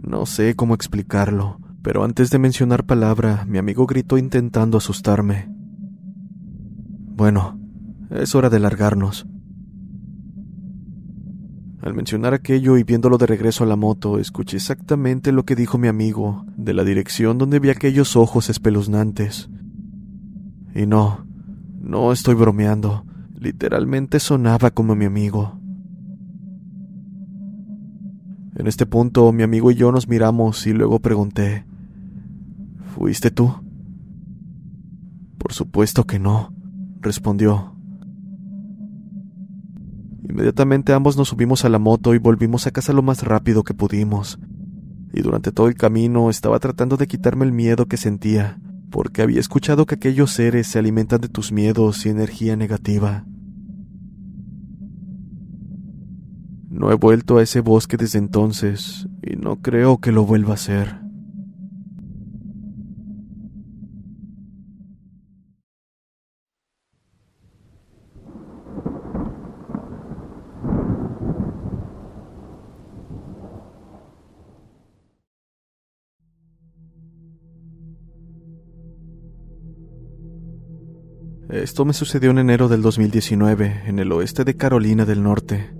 No 0.00 0.24
sé 0.24 0.54
cómo 0.54 0.74
explicarlo, 0.74 1.58
pero 1.82 2.04
antes 2.04 2.30
de 2.30 2.38
mencionar 2.38 2.86
palabra, 2.86 3.44
mi 3.48 3.58
amigo 3.58 3.86
gritó 3.86 4.18
intentando 4.18 4.78
asustarme. 4.78 5.52
Bueno, 7.16 7.58
es 8.10 8.36
hora 8.36 8.50
de 8.50 8.60
largarnos. 8.60 9.26
Al 11.82 11.92
mencionar 11.92 12.34
aquello 12.34 12.76
y 12.76 12.84
viéndolo 12.84 13.18
de 13.18 13.26
regreso 13.26 13.64
a 13.64 13.66
la 13.66 13.74
moto, 13.74 14.20
escuché 14.20 14.58
exactamente 14.58 15.32
lo 15.32 15.44
que 15.44 15.56
dijo 15.56 15.76
mi 15.76 15.88
amigo, 15.88 16.46
de 16.56 16.72
la 16.72 16.84
dirección 16.84 17.36
donde 17.36 17.58
vi 17.58 17.70
aquellos 17.70 18.14
ojos 18.14 18.48
espeluznantes. 18.48 19.50
Y 20.72 20.86
no, 20.86 21.27
no 21.78 22.12
estoy 22.12 22.34
bromeando, 22.34 23.04
literalmente 23.38 24.20
sonaba 24.20 24.70
como 24.70 24.94
mi 24.94 25.04
amigo. 25.04 25.58
En 28.56 28.66
este 28.66 28.86
punto, 28.86 29.32
mi 29.32 29.42
amigo 29.42 29.70
y 29.70 29.76
yo 29.76 29.92
nos 29.92 30.08
miramos 30.08 30.66
y 30.66 30.72
luego 30.72 30.98
pregunté, 30.98 31.64
¿Fuiste 32.98 33.30
tú? 33.30 33.54
Por 35.38 35.52
supuesto 35.52 36.04
que 36.04 36.18
no, 36.18 36.52
respondió. 37.00 37.76
Inmediatamente 40.28 40.92
ambos 40.92 41.16
nos 41.16 41.28
subimos 41.28 41.64
a 41.64 41.68
la 41.68 41.78
moto 41.78 42.12
y 42.14 42.18
volvimos 42.18 42.66
a 42.66 42.72
casa 42.72 42.92
lo 42.92 43.02
más 43.02 43.22
rápido 43.22 43.62
que 43.62 43.72
pudimos. 43.72 44.40
Y 45.12 45.22
durante 45.22 45.52
todo 45.52 45.68
el 45.68 45.76
camino 45.76 46.28
estaba 46.28 46.58
tratando 46.58 46.96
de 46.96 47.06
quitarme 47.06 47.44
el 47.44 47.52
miedo 47.52 47.86
que 47.86 47.96
sentía, 47.96 48.58
porque 48.90 49.22
había 49.22 49.40
escuchado 49.40 49.86
que 49.86 49.94
aquellos 49.96 50.32
seres 50.32 50.66
se 50.66 50.78
alimentan 50.78 51.20
de 51.20 51.28
tus 51.28 51.52
miedos 51.52 52.04
y 52.06 52.10
energía 52.10 52.56
negativa. 52.56 53.24
No 56.68 56.92
he 56.92 56.94
vuelto 56.94 57.38
a 57.38 57.42
ese 57.42 57.60
bosque 57.60 57.96
desde 57.96 58.18
entonces 58.18 59.08
y 59.22 59.36
no 59.36 59.56
creo 59.56 59.98
que 59.98 60.12
lo 60.12 60.24
vuelva 60.24 60.52
a 60.52 60.54
hacer. 60.54 61.07
Esto 81.50 81.86
me 81.86 81.94
sucedió 81.94 82.30
en 82.30 82.38
enero 82.38 82.68
del 82.68 82.82
2019, 82.82 83.84
en 83.86 83.98
el 83.98 84.12
oeste 84.12 84.44
de 84.44 84.54
Carolina 84.54 85.06
del 85.06 85.22
Norte. 85.22 85.70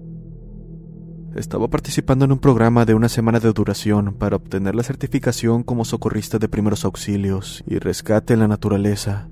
Estaba 1.37 1.69
participando 1.69 2.25
en 2.25 2.33
un 2.33 2.39
programa 2.39 2.87
de 2.87 2.95
una 2.95 3.11
semana 3.11 3.39
de 3.39 3.53
duración 3.53 4.15
para 4.15 4.37
obtener 4.37 4.75
la 4.75 4.83
certificación 4.83 5.63
como 5.65 5.85
socorrista 5.85 6.39
de 6.39 6.49
primeros 6.49 6.87
auxilios 6.87 7.63
y 7.67 7.79
rescate 7.79 8.33
en 8.33 8.41
la 8.41 8.49
naturaleza. 8.49 9.29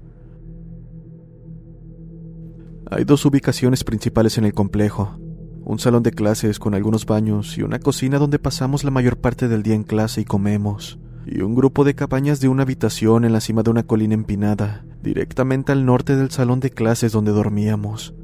Hay 2.91 3.05
dos 3.05 3.25
ubicaciones 3.25 3.83
principales 3.83 4.37
en 4.37 4.45
el 4.45 4.53
complejo, 4.53 5.19
un 5.65 5.79
salón 5.79 6.03
de 6.03 6.13
clases 6.13 6.59
con 6.59 6.75
algunos 6.75 7.07
baños 7.07 7.57
y 7.57 7.63
una 7.63 7.79
cocina 7.79 8.19
donde 8.19 8.39
pasamos 8.39 8.85
la 8.85 8.91
mayor 8.91 9.17
parte 9.17 9.49
del 9.49 9.63
día 9.63 9.75
en 9.75 9.85
clase 9.85 10.21
y 10.21 10.27
comemos 10.27 10.99
y 11.27 11.41
un 11.43 11.55
grupo 11.55 11.83
de 11.83 11.95
cabañas 11.95 12.41
de 12.41 12.49
una 12.49 12.63
habitación 12.63 13.25
en 13.25 13.33
la 13.33 13.41
cima 13.41 13.63
de 13.65 13.71
una 13.71 13.83
colina 13.83 14.15
empinada, 14.15 14.85
directamente 15.03 15.73
al 15.73 15.85
norte 15.85 16.15
del 16.17 16.31
salón 16.31 16.61
de 16.61 16.71
clases 16.71 17.11
donde 17.11 17.33
dormíamos. 17.33 18.15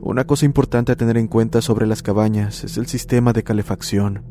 Una 0.00 0.24
cosa 0.24 0.46
importante 0.46 0.92
a 0.92 0.96
tener 0.96 1.16
en 1.16 1.26
cuenta 1.26 1.60
sobre 1.60 1.88
las 1.88 2.02
cabañas 2.02 2.62
es 2.62 2.76
el 2.76 2.86
sistema 2.86 3.32
de 3.32 3.42
calefacción. 3.42 4.24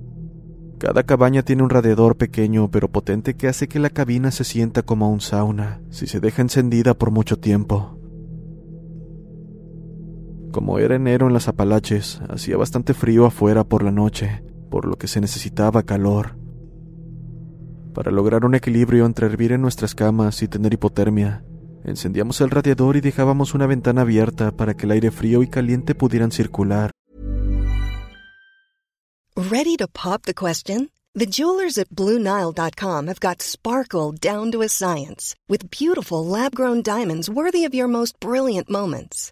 Cada 0.80 1.04
cabaña 1.04 1.44
tiene 1.44 1.64
un 1.64 1.70
radiador 1.70 2.16
pequeño 2.16 2.72
pero 2.72 2.90
potente 2.90 3.34
que 3.34 3.50
hace 3.50 3.68
que 3.68 3.80
la 3.80 3.90
cabina 3.90 4.32
se 4.32 4.46
sienta 4.46 4.84
como 4.84 5.12
un 5.12 5.20
sauna 5.20 5.82
si 5.90 6.08
se 6.08 6.22
deja 6.22 6.42
encendida 6.42 6.94
por 6.94 7.12
mucho 7.12 7.38
tiempo. 7.38 8.00
Como 10.54 10.80
era 10.80 10.96
enero 10.96 11.28
en 11.28 11.34
las 11.34 11.50
Apalaches, 11.50 12.22
hacía 12.30 12.56
bastante 12.56 12.94
frío 12.94 13.26
afuera 13.26 13.66
por 13.66 13.84
la 13.84 13.92
noche, 13.92 14.45
por 14.70 14.86
lo 14.86 14.98
que 14.98 15.08
se 15.08 15.22
necesitaba 15.22 15.84
calor. 15.84 16.38
Para 17.94 18.12
lograr 18.12 18.46
un 18.46 18.56
equilibrio 18.56 19.06
entre 19.06 19.28
hervir 19.28 19.54
en 19.54 19.62
nuestras 19.62 19.96
camas 19.96 20.42
y 20.42 20.48
tener 20.48 20.74
hipotermia, 20.74 21.44
Encendíamos 21.86 22.42
el 22.42 22.50
radiador 22.50 22.98
y 22.98 23.02
dejábamos 23.02 23.54
una 23.54 23.68
ventana 23.68 24.02
abierta 24.02 24.52
para 24.52 24.74
que 24.74 24.88
el 24.88 24.92
aire 24.92 25.12
frío 25.12 25.44
y 25.44 25.48
caliente 25.48 25.94
pudieran 25.94 26.32
circular. 26.32 26.90
Ready 29.36 29.78
to 29.78 29.88
pop 29.88 30.24
the 30.24 30.34
question? 30.34 30.90
The 31.14 31.28
jewelers 31.28 31.78
at 31.78 31.90
BlueNile.com 31.90 33.08
have 33.08 33.20
got 33.20 33.42
sparkle 33.42 34.14
down 34.20 34.52
to 34.52 34.64
a 34.64 34.68
science 34.68 35.36
with 35.48 35.70
beautiful 35.70 36.26
lab-grown 36.26 36.82
diamonds 36.82 37.30
worthy 37.30 37.66
of 37.66 37.74
your 37.74 37.88
most 37.88 38.20
brilliant 38.20 38.70
moments. 38.70 39.32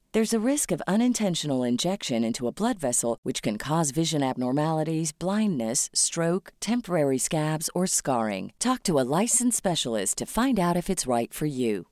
There's 0.13 0.33
a 0.33 0.45
risk 0.45 0.73
of 0.73 0.81
unintentional 0.89 1.63
injection 1.63 2.25
into 2.25 2.45
a 2.45 2.51
blood 2.51 2.77
vessel, 2.77 3.17
which 3.23 3.41
can 3.41 3.57
cause 3.57 3.91
vision 3.91 4.21
abnormalities, 4.21 5.13
blindness, 5.13 5.89
stroke, 5.93 6.51
temporary 6.59 7.17
scabs, 7.17 7.69
or 7.73 7.87
scarring. 7.87 8.51
Talk 8.59 8.83
to 8.83 8.99
a 8.99 9.07
licensed 9.21 9.55
specialist 9.55 10.17
to 10.17 10.25
find 10.25 10.59
out 10.59 10.75
if 10.75 10.89
it's 10.89 11.07
right 11.07 11.33
for 11.33 11.45
you. 11.45 11.85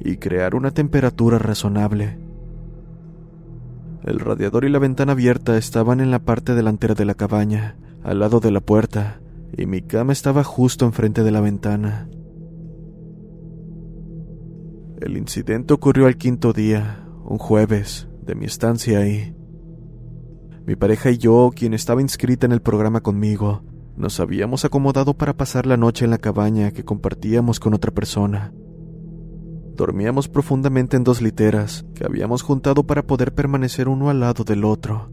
y 0.00 0.16
crear 0.16 0.56
una 0.56 0.72
temperatura 0.72 1.38
razonable. 1.38 2.18
El 4.04 4.18
radiador 4.18 4.64
y 4.64 4.68
la 4.68 4.80
ventana 4.80 5.12
abierta 5.12 5.56
estaban 5.56 6.00
en 6.00 6.10
la 6.10 6.20
parte 6.20 6.54
delantera 6.54 6.94
de 6.94 7.04
la 7.04 7.14
cabaña, 7.14 7.76
al 8.02 8.18
lado 8.18 8.40
de 8.40 8.50
la 8.50 8.60
puerta, 8.60 9.20
y 9.56 9.66
mi 9.66 9.82
cama 9.82 10.12
estaba 10.12 10.42
justo 10.42 10.86
enfrente 10.86 11.22
de 11.22 11.30
la 11.30 11.40
ventana. 11.40 12.08
El 15.02 15.16
incidente 15.16 15.74
ocurrió 15.74 16.06
al 16.06 16.16
quinto 16.16 16.52
día, 16.52 17.04
un 17.24 17.36
jueves, 17.36 18.08
de 18.24 18.36
mi 18.36 18.44
estancia 18.44 19.00
ahí. 19.00 19.34
Mi 20.64 20.76
pareja 20.76 21.10
y 21.10 21.18
yo, 21.18 21.50
quien 21.52 21.74
estaba 21.74 22.00
inscrita 22.00 22.46
en 22.46 22.52
el 22.52 22.62
programa 22.62 23.00
conmigo, 23.00 23.64
nos 23.96 24.20
habíamos 24.20 24.64
acomodado 24.64 25.14
para 25.14 25.36
pasar 25.36 25.66
la 25.66 25.76
noche 25.76 26.04
en 26.04 26.12
la 26.12 26.18
cabaña 26.18 26.70
que 26.70 26.84
compartíamos 26.84 27.58
con 27.58 27.74
otra 27.74 27.90
persona. 27.90 28.54
Dormíamos 29.74 30.28
profundamente 30.28 30.96
en 30.96 31.02
dos 31.02 31.20
literas 31.20 31.84
que 31.96 32.04
habíamos 32.04 32.42
juntado 32.42 32.84
para 32.84 33.02
poder 33.02 33.34
permanecer 33.34 33.88
uno 33.88 34.08
al 34.08 34.20
lado 34.20 34.44
del 34.44 34.64
otro. 34.64 35.10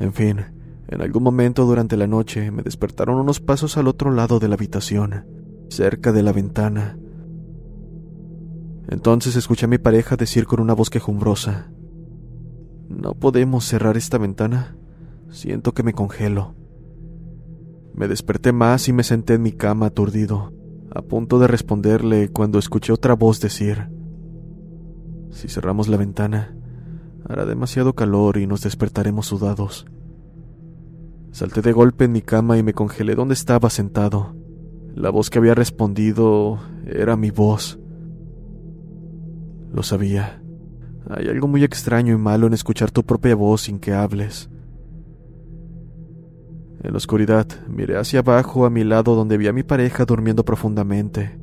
En 0.00 0.12
fin, 0.12 0.40
en 0.88 1.02
algún 1.02 1.22
momento 1.22 1.66
durante 1.66 1.96
la 1.96 2.08
noche 2.08 2.50
me 2.50 2.64
despertaron 2.64 3.16
unos 3.16 3.38
pasos 3.38 3.76
al 3.76 3.86
otro 3.86 4.10
lado 4.10 4.40
de 4.40 4.48
la 4.48 4.56
habitación, 4.56 5.39
cerca 5.70 6.12
de 6.12 6.22
la 6.22 6.32
ventana. 6.32 6.98
Entonces 8.88 9.36
escuché 9.36 9.66
a 9.66 9.68
mi 9.68 9.78
pareja 9.78 10.16
decir 10.16 10.46
con 10.46 10.60
una 10.60 10.74
voz 10.74 10.90
quejumbrosa, 10.90 11.70
¿No 12.88 13.14
podemos 13.14 13.64
cerrar 13.64 13.96
esta 13.96 14.18
ventana? 14.18 14.76
Siento 15.30 15.72
que 15.72 15.84
me 15.84 15.92
congelo. 15.92 16.56
Me 17.94 18.08
desperté 18.08 18.52
más 18.52 18.88
y 18.88 18.92
me 18.92 19.04
senté 19.04 19.34
en 19.34 19.42
mi 19.42 19.52
cama 19.52 19.86
aturdido, 19.86 20.52
a 20.92 21.02
punto 21.02 21.38
de 21.38 21.46
responderle 21.46 22.30
cuando 22.30 22.58
escuché 22.58 22.92
otra 22.92 23.14
voz 23.14 23.40
decir, 23.40 23.88
Si 25.30 25.48
cerramos 25.48 25.86
la 25.86 25.98
ventana, 25.98 26.56
hará 27.28 27.46
demasiado 27.46 27.94
calor 27.94 28.38
y 28.38 28.48
nos 28.48 28.62
despertaremos 28.62 29.26
sudados. 29.26 29.86
Salté 31.30 31.62
de 31.62 31.70
golpe 31.70 32.06
en 32.06 32.12
mi 32.12 32.22
cama 32.22 32.58
y 32.58 32.64
me 32.64 32.74
congelé 32.74 33.14
donde 33.14 33.34
estaba 33.34 33.70
sentado. 33.70 34.39
La 34.94 35.10
voz 35.10 35.30
que 35.30 35.38
había 35.38 35.54
respondido 35.54 36.58
era 36.86 37.16
mi 37.16 37.30
voz. 37.30 37.78
Lo 39.72 39.82
sabía. 39.82 40.42
Hay 41.08 41.28
algo 41.28 41.48
muy 41.48 41.64
extraño 41.64 42.14
y 42.14 42.18
malo 42.18 42.46
en 42.46 42.54
escuchar 42.54 42.90
tu 42.90 43.04
propia 43.04 43.34
voz 43.34 43.62
sin 43.62 43.78
que 43.78 43.92
hables. 43.92 44.50
En 46.82 46.92
la 46.92 46.96
oscuridad 46.96 47.46
miré 47.68 47.98
hacia 47.98 48.20
abajo 48.20 48.64
a 48.64 48.70
mi 48.70 48.84
lado 48.84 49.14
donde 49.14 49.36
vi 49.36 49.46
a 49.48 49.52
mi 49.52 49.62
pareja 49.62 50.04
durmiendo 50.04 50.44
profundamente. 50.44 51.38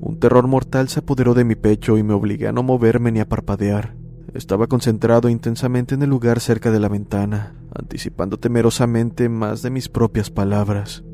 Un 0.00 0.18
terror 0.18 0.46
mortal 0.46 0.88
se 0.88 1.00
apoderó 1.00 1.34
de 1.34 1.44
mi 1.44 1.54
pecho 1.54 1.98
y 1.98 2.02
me 2.02 2.14
obligué 2.14 2.48
a 2.48 2.52
no 2.52 2.62
moverme 2.62 3.10
ni 3.10 3.20
a 3.20 3.28
parpadear. 3.28 3.94
Estaba 4.32 4.66
concentrado 4.66 5.28
intensamente 5.28 5.94
en 5.94 6.02
el 6.02 6.10
lugar 6.10 6.40
cerca 6.40 6.70
de 6.70 6.80
la 6.80 6.88
ventana, 6.88 7.54
anticipando 7.74 8.38
temerosamente 8.38 9.28
más 9.28 9.62
de 9.62 9.70
mis 9.70 9.88
propias 9.88 10.30
palabras. 10.30 11.04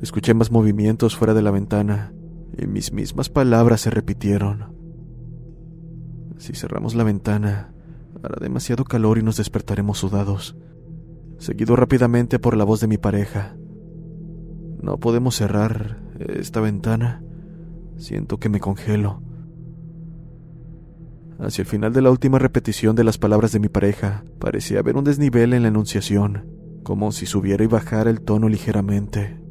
Escuché 0.00 0.34
más 0.34 0.50
movimientos 0.50 1.16
fuera 1.16 1.32
de 1.32 1.42
la 1.42 1.50
ventana 1.50 2.12
y 2.56 2.66
mis 2.66 2.92
mismas 2.92 3.28
palabras 3.30 3.80
se 3.80 3.90
repitieron. 3.90 4.74
Si 6.38 6.52
cerramos 6.52 6.94
la 6.94 7.04
ventana, 7.04 7.72
hará 8.22 8.36
demasiado 8.40 8.84
calor 8.84 9.18
y 9.18 9.22
nos 9.22 9.38
despertaremos 9.38 9.98
sudados, 9.98 10.56
seguido 11.38 11.76
rápidamente 11.76 12.38
por 12.38 12.56
la 12.56 12.64
voz 12.64 12.80
de 12.80 12.88
mi 12.88 12.98
pareja. 12.98 13.56
No 14.82 14.98
podemos 14.98 15.36
cerrar 15.36 15.98
esta 16.18 16.60
ventana. 16.60 17.22
Siento 17.96 18.38
que 18.38 18.50
me 18.50 18.60
congelo. 18.60 19.22
Hacia 21.38 21.62
el 21.62 21.68
final 21.68 21.92
de 21.92 22.02
la 22.02 22.10
última 22.10 22.38
repetición 22.38 22.96
de 22.96 23.04
las 23.04 23.18
palabras 23.18 23.52
de 23.52 23.60
mi 23.60 23.68
pareja, 23.68 24.24
parecía 24.38 24.80
haber 24.80 24.96
un 24.96 25.04
desnivel 25.04 25.54
en 25.54 25.62
la 25.62 25.68
enunciación, 25.68 26.46
como 26.82 27.12
si 27.12 27.26
subiera 27.26 27.64
y 27.64 27.66
bajara 27.66 28.10
el 28.10 28.20
tono 28.20 28.48
ligeramente. 28.48 29.45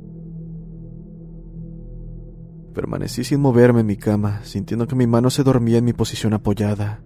Permanecí 2.75 3.23
sin 3.23 3.39
moverme 3.39 3.79
en 3.79 3.87
mi 3.87 3.95
cama, 3.95 4.41
sintiendo 4.43 4.85
que 4.85 4.97
mi 4.97 5.07
mano 5.07 5.29
se 5.29 5.43
dormía 5.43 5.77
en 5.77 5.85
mi 5.85 5.93
posición 5.93 6.33
apoyada. 6.33 7.01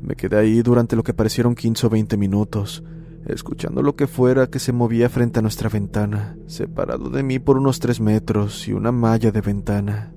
Me 0.00 0.16
quedé 0.16 0.38
ahí 0.38 0.62
durante 0.62 0.96
lo 0.96 1.02
que 1.02 1.12
parecieron 1.12 1.54
15 1.54 1.86
o 1.86 1.90
20 1.90 2.16
minutos, 2.16 2.82
escuchando 3.26 3.82
lo 3.82 3.96
que 3.96 4.06
fuera 4.06 4.46
que 4.46 4.58
se 4.58 4.72
movía 4.72 5.10
frente 5.10 5.40
a 5.40 5.42
nuestra 5.42 5.68
ventana, 5.68 6.38
separado 6.46 7.10
de 7.10 7.22
mí 7.22 7.38
por 7.38 7.58
unos 7.58 7.80
tres 7.80 8.00
metros 8.00 8.66
y 8.66 8.72
una 8.72 8.90
malla 8.90 9.30
de 9.30 9.42
ventana. 9.42 10.14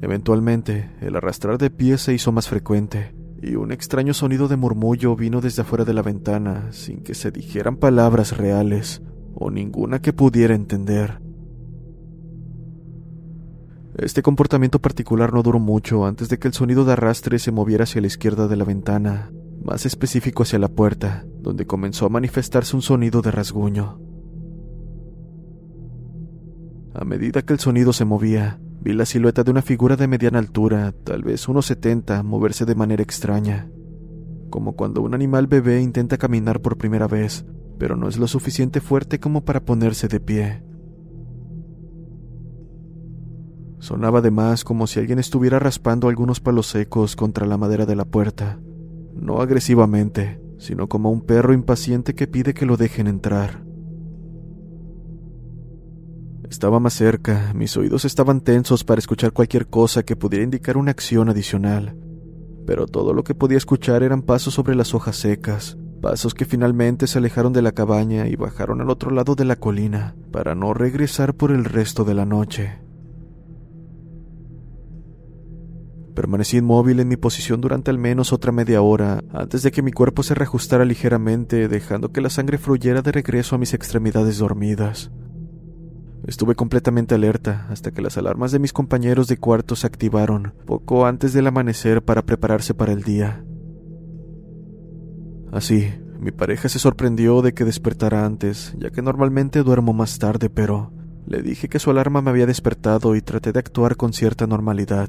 Eventualmente, 0.00 0.90
el 1.00 1.14
arrastrar 1.14 1.56
de 1.56 1.70
pies 1.70 2.00
se 2.00 2.12
hizo 2.12 2.32
más 2.32 2.48
frecuente, 2.48 3.14
y 3.40 3.54
un 3.54 3.70
extraño 3.70 4.12
sonido 4.12 4.48
de 4.48 4.56
murmullo 4.56 5.14
vino 5.14 5.40
desde 5.40 5.62
afuera 5.62 5.84
de 5.84 5.94
la 5.94 6.02
ventana, 6.02 6.72
sin 6.72 7.04
que 7.04 7.14
se 7.14 7.30
dijeran 7.30 7.76
palabras 7.76 8.36
reales, 8.36 9.02
o 9.34 9.52
ninguna 9.52 10.02
que 10.02 10.12
pudiera 10.12 10.56
entender. 10.56 11.29
Este 13.96 14.22
comportamiento 14.22 14.78
particular 14.78 15.32
no 15.32 15.42
duró 15.42 15.58
mucho 15.58 16.06
antes 16.06 16.28
de 16.28 16.38
que 16.38 16.48
el 16.48 16.54
sonido 16.54 16.84
de 16.84 16.92
arrastre 16.92 17.38
se 17.38 17.50
moviera 17.50 17.84
hacia 17.84 18.00
la 18.00 18.06
izquierda 18.06 18.46
de 18.46 18.56
la 18.56 18.64
ventana, 18.64 19.32
más 19.64 19.84
específico 19.84 20.44
hacia 20.44 20.58
la 20.58 20.68
puerta, 20.68 21.24
donde 21.40 21.66
comenzó 21.66 22.06
a 22.06 22.10
manifestarse 22.10 22.76
un 22.76 22.82
sonido 22.82 23.20
de 23.20 23.30
rasguño. 23.30 24.00
A 26.94 27.04
medida 27.04 27.42
que 27.42 27.52
el 27.52 27.58
sonido 27.58 27.92
se 27.92 28.04
movía, 28.04 28.60
vi 28.80 28.92
la 28.92 29.06
silueta 29.06 29.42
de 29.42 29.50
una 29.50 29.62
figura 29.62 29.96
de 29.96 30.08
mediana 30.08 30.38
altura, 30.38 30.92
tal 31.04 31.22
vez 31.22 31.48
unos 31.48 31.66
70, 31.66 32.22
moverse 32.22 32.64
de 32.64 32.74
manera 32.74 33.02
extraña, 33.02 33.70
como 34.50 34.76
cuando 34.76 35.02
un 35.02 35.14
animal 35.14 35.46
bebé 35.46 35.80
intenta 35.80 36.16
caminar 36.16 36.60
por 36.60 36.78
primera 36.78 37.06
vez, 37.06 37.44
pero 37.78 37.96
no 37.96 38.08
es 38.08 38.18
lo 38.18 38.28
suficiente 38.28 38.80
fuerte 38.80 39.18
como 39.20 39.44
para 39.44 39.64
ponerse 39.64 40.08
de 40.08 40.20
pie. 40.20 40.62
Sonaba 43.80 44.18
además 44.18 44.62
como 44.62 44.86
si 44.86 45.00
alguien 45.00 45.18
estuviera 45.18 45.58
raspando 45.58 46.08
algunos 46.08 46.38
palos 46.38 46.66
secos 46.66 47.16
contra 47.16 47.46
la 47.46 47.56
madera 47.56 47.86
de 47.86 47.96
la 47.96 48.04
puerta, 48.04 48.60
no 49.14 49.40
agresivamente, 49.40 50.38
sino 50.58 50.86
como 50.86 51.10
un 51.10 51.22
perro 51.22 51.54
impaciente 51.54 52.14
que 52.14 52.26
pide 52.26 52.52
que 52.52 52.66
lo 52.66 52.76
dejen 52.76 53.06
entrar. 53.06 53.64
Estaba 56.50 56.78
más 56.78 56.92
cerca, 56.92 57.52
mis 57.54 57.74
oídos 57.78 58.04
estaban 58.04 58.42
tensos 58.42 58.84
para 58.84 58.98
escuchar 58.98 59.32
cualquier 59.32 59.68
cosa 59.68 60.02
que 60.02 60.16
pudiera 60.16 60.44
indicar 60.44 60.76
una 60.76 60.90
acción 60.90 61.30
adicional, 61.30 61.96
pero 62.66 62.86
todo 62.86 63.14
lo 63.14 63.24
que 63.24 63.34
podía 63.34 63.56
escuchar 63.56 64.02
eran 64.02 64.20
pasos 64.20 64.52
sobre 64.52 64.74
las 64.74 64.92
hojas 64.92 65.16
secas, 65.16 65.78
pasos 66.02 66.34
que 66.34 66.44
finalmente 66.44 67.06
se 67.06 67.18
alejaron 67.18 67.54
de 67.54 67.62
la 67.62 67.72
cabaña 67.72 68.28
y 68.28 68.36
bajaron 68.36 68.82
al 68.82 68.90
otro 68.90 69.10
lado 69.10 69.36
de 69.36 69.46
la 69.46 69.56
colina, 69.56 70.16
para 70.32 70.54
no 70.54 70.74
regresar 70.74 71.34
por 71.34 71.50
el 71.50 71.64
resto 71.64 72.04
de 72.04 72.14
la 72.14 72.26
noche. 72.26 72.89
Permanecí 76.20 76.58
inmóvil 76.58 77.00
en 77.00 77.08
mi 77.08 77.16
posición 77.16 77.62
durante 77.62 77.90
al 77.90 77.96
menos 77.96 78.34
otra 78.34 78.52
media 78.52 78.82
hora 78.82 79.24
antes 79.32 79.62
de 79.62 79.70
que 79.70 79.80
mi 79.80 79.90
cuerpo 79.90 80.22
se 80.22 80.34
reajustara 80.34 80.84
ligeramente, 80.84 81.66
dejando 81.66 82.12
que 82.12 82.20
la 82.20 82.28
sangre 82.28 82.58
fluyera 82.58 83.00
de 83.00 83.10
regreso 83.10 83.54
a 83.54 83.58
mis 83.58 83.72
extremidades 83.72 84.36
dormidas. 84.36 85.10
Estuve 86.26 86.56
completamente 86.56 87.14
alerta 87.14 87.66
hasta 87.70 87.90
que 87.90 88.02
las 88.02 88.18
alarmas 88.18 88.52
de 88.52 88.58
mis 88.58 88.74
compañeros 88.74 89.28
de 89.28 89.38
cuarto 89.38 89.76
se 89.76 89.86
activaron 89.86 90.52
poco 90.66 91.06
antes 91.06 91.32
del 91.32 91.46
amanecer 91.46 92.02
para 92.02 92.20
prepararse 92.20 92.74
para 92.74 92.92
el 92.92 93.02
día. 93.02 93.42
Así, 95.50 95.88
mi 96.18 96.32
pareja 96.32 96.68
se 96.68 96.78
sorprendió 96.78 97.40
de 97.40 97.54
que 97.54 97.64
despertara 97.64 98.26
antes, 98.26 98.74
ya 98.78 98.90
que 98.90 99.00
normalmente 99.00 99.62
duermo 99.62 99.94
más 99.94 100.18
tarde, 100.18 100.50
pero 100.50 100.92
le 101.26 101.40
dije 101.40 101.70
que 101.70 101.78
su 101.78 101.88
alarma 101.90 102.20
me 102.20 102.28
había 102.28 102.44
despertado 102.44 103.16
y 103.16 103.22
traté 103.22 103.52
de 103.52 103.60
actuar 103.60 103.96
con 103.96 104.12
cierta 104.12 104.46
normalidad. 104.46 105.08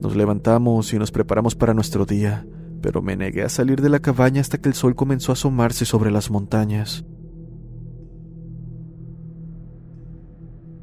Nos 0.00 0.14
levantamos 0.14 0.92
y 0.92 0.98
nos 0.98 1.10
preparamos 1.10 1.56
para 1.56 1.74
nuestro 1.74 2.06
día, 2.06 2.46
pero 2.80 3.02
me 3.02 3.16
negué 3.16 3.42
a 3.42 3.48
salir 3.48 3.80
de 3.80 3.88
la 3.88 3.98
cabaña 3.98 4.40
hasta 4.40 4.58
que 4.58 4.68
el 4.68 4.74
sol 4.74 4.94
comenzó 4.94 5.32
a 5.32 5.34
asomarse 5.34 5.84
sobre 5.84 6.10
las 6.10 6.30
montañas. 6.30 7.04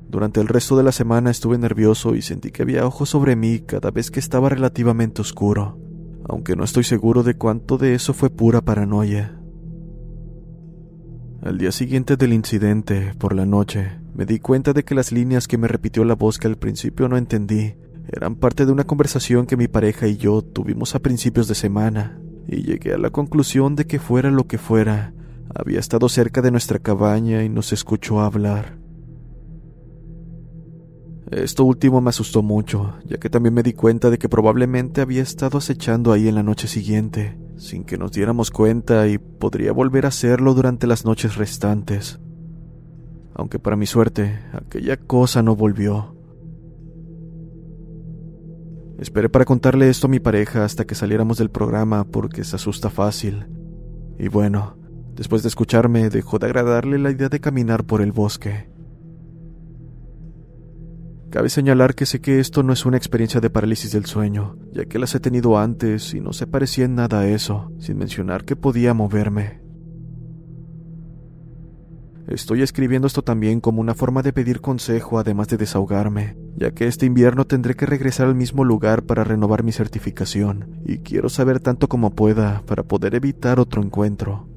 Durante 0.10 0.40
el 0.40 0.48
resto 0.48 0.78
de 0.78 0.84
la 0.84 0.92
semana 0.92 1.32
estuve 1.32 1.58
nervioso 1.58 2.16
y 2.16 2.22
sentí 2.22 2.52
que 2.52 2.64
había 2.64 2.86
ojos 2.86 3.10
sobre 3.10 3.36
mí 3.36 3.60
cada 3.60 3.92
vez 3.92 4.12
que 4.12 4.20
estaba 4.20 4.50
relativamente 4.50 5.22
oscuro, 5.22 5.80
aunque 6.28 6.56
no 6.56 6.64
estoy 6.64 6.84
seguro 6.84 7.24
de 7.24 7.36
cuánto 7.36 7.78
de 7.78 7.96
eso 7.96 8.14
fue 8.14 8.30
pura 8.30 8.62
paranoia. 8.62 9.42
Al 11.42 11.58
día 11.58 11.72
siguiente 11.72 12.18
del 12.18 12.34
incidente, 12.34 13.14
por 13.18 13.36
la 13.36 13.46
noche, 13.46 14.00
me 14.14 14.26
di 14.26 14.40
cuenta 14.40 14.74
de 14.74 14.84
que 14.84 14.96
las 14.96 15.12
líneas 15.12 15.48
que 15.48 15.58
me 15.58 15.68
repitió 15.68 16.04
la 16.04 16.16
voz 16.16 16.38
que 16.40 16.48
al 16.48 16.58
principio 16.58 17.08
no 17.08 17.18
entendí 17.18 17.76
eran 18.12 18.36
parte 18.36 18.66
de 18.66 18.72
una 18.72 18.86
conversación 18.86 19.46
que 19.46 19.58
mi 19.58 19.68
pareja 19.68 20.08
y 20.08 20.18
yo 20.18 20.42
tuvimos 20.42 20.96
a 20.96 21.00
principios 21.00 21.48
de 21.48 21.56
semana, 21.56 22.20
y 22.48 22.64
llegué 22.64 22.94
a 22.94 22.98
la 22.98 23.10
conclusión 23.10 23.76
de 23.76 23.86
que 23.86 24.00
fuera 24.00 24.32
lo 24.32 24.48
que 24.48 24.58
fuera, 24.58 25.14
había 25.54 25.80
estado 25.80 26.10
cerca 26.10 26.42
de 26.42 26.52
nuestra 26.52 26.80
cabaña 26.80 27.44
y 27.44 27.50
nos 27.50 27.74
escuchó 27.74 28.20
hablar. 28.20 28.78
Esto 31.32 31.64
último 31.64 32.02
me 32.02 32.10
asustó 32.10 32.44
mucho, 32.44 32.94
ya 33.06 33.18
que 33.18 33.32
también 33.32 33.54
me 33.54 33.64
di 33.64 33.74
cuenta 33.74 34.12
de 34.12 34.20
que 34.20 34.30
probablemente 34.30 35.02
había 35.02 35.24
estado 35.24 35.58
acechando 35.58 36.12
ahí 36.12 36.28
en 36.28 36.36
la 36.36 36.44
noche 36.44 36.68
siguiente, 36.68 37.38
sin 37.58 37.84
que 37.84 37.98
nos 37.98 38.12
diéramos 38.12 38.52
cuenta 38.52 39.08
y 39.08 39.18
podría 39.18 39.72
volver 39.72 40.06
a 40.06 40.10
hacerlo 40.10 40.54
durante 40.54 40.86
las 40.86 41.04
noches 41.04 41.36
restantes. 41.36 42.20
Aunque 43.34 43.58
para 43.58 43.76
mi 43.76 43.88
suerte, 43.88 44.40
aquella 44.54 44.98
cosa 44.98 45.42
no 45.42 45.56
volvió. 45.56 46.15
Esperé 48.98 49.28
para 49.30 49.46
contarle 49.46 49.90
esto 49.90 50.08
a 50.08 50.10
mi 50.10 50.20
pareja 50.20 50.64
hasta 50.64 50.86
que 50.86 50.96
saliéramos 50.96 51.38
del 51.38 51.50
programa 51.50 52.06
porque 52.06 52.44
se 52.44 52.56
asusta 52.56 52.90
fácil. 52.90 53.46
Y 54.18 54.30
bueno, 54.30 54.78
después 55.16 55.44
de 55.44 55.50
escucharme 55.50 56.10
dejó 56.10 56.40
de 56.40 56.46
agradarle 56.46 56.98
la 56.98 57.12
idea 57.12 57.28
de 57.28 57.42
caminar 57.42 57.84
por 57.84 58.02
el 58.02 58.14
bosque. 58.14 58.70
Cabe 61.30 61.50
señalar 61.50 61.96
que 61.96 62.06
sé 62.06 62.22
que 62.22 62.40
esto 62.40 62.64
no 62.64 62.72
es 62.72 62.86
una 62.86 62.96
experiencia 62.96 63.42
de 63.42 63.50
parálisis 63.50 63.92
del 63.92 64.06
sueño, 64.06 64.56
ya 64.72 64.86
que 64.86 65.00
las 65.00 65.14
he 65.16 65.20
tenido 65.20 65.58
antes 65.58 66.14
y 66.14 66.22
no 66.22 66.32
se 66.32 66.48
parecía 66.48 66.86
en 66.86 66.96
nada 66.96 67.20
a 67.20 67.28
eso, 67.28 67.74
sin 67.78 67.98
mencionar 67.98 68.46
que 68.46 68.56
podía 68.56 68.94
moverme. 68.94 69.65
Estoy 72.28 72.64
escribiendo 72.64 73.06
esto 73.06 73.22
también 73.22 73.62
como 73.62 73.82
una 73.82 73.94
forma 73.94 74.24
de 74.24 74.34
pedir 74.34 74.60
consejo 74.60 75.20
además 75.20 75.48
de 75.48 75.58
desahogarme, 75.58 76.36
ya 76.56 76.72
que 76.72 76.88
este 76.88 77.06
invierno 77.06 77.46
tendré 77.46 77.76
que 77.76 77.86
regresar 77.86 78.28
al 78.28 78.34
mismo 78.34 78.64
lugar 78.64 79.04
para 79.04 79.24
renovar 79.24 79.64
mi 79.64 79.72
certificación, 79.72 80.82
y 80.86 81.00
quiero 81.00 81.30
saber 81.30 81.60
tanto 81.60 81.88
como 81.88 82.16
pueda 82.16 82.64
para 82.66 82.82
poder 82.82 83.14
evitar 83.14 83.60
otro 83.60 83.84
encuentro. 83.84 84.50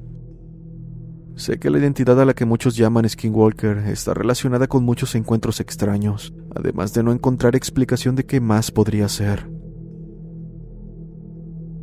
Sé 1.37 1.59
que 1.59 1.69
la 1.69 1.79
identidad 1.79 2.21
a 2.21 2.25
la 2.25 2.35
que 2.35 2.47
muchos 2.47 2.75
llaman 2.75 3.09
Skinwalker 3.09 3.79
está 3.89 4.15
relacionada 4.15 4.67
con 4.67 4.83
muchos 4.83 5.15
encuentros 5.15 5.61
extraños, 5.61 6.35
además 6.57 6.95
de 6.95 7.03
no 7.03 7.13
encontrar 7.13 7.55
explicación 7.55 8.17
de 8.17 8.25
qué 8.25 8.41
más 8.41 8.71
podría 8.71 9.09
ser. 9.09 9.49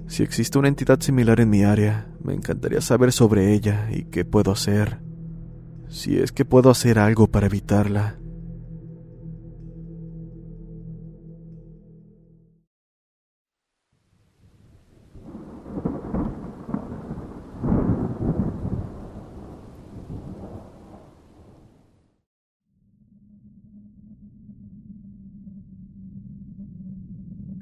Si 0.07 0.23
existe 0.23 0.57
una 0.57 0.67
entidad 0.67 0.99
similar 0.99 1.39
en 1.39 1.49
mi 1.51 1.63
área, 1.63 2.11
me 2.21 2.33
encantaría 2.33 2.81
saber 2.81 3.11
sobre 3.11 3.53
ella 3.53 3.87
y 3.91 4.05
qué 4.05 4.25
puedo 4.25 4.51
hacer. 4.51 4.99
Si 5.95 6.17
es 6.17 6.33
que 6.33 6.43
puedo 6.43 6.69
hacer 6.69 6.99
algo 6.99 7.27
para 7.27 7.45
evitarla. 7.45 8.17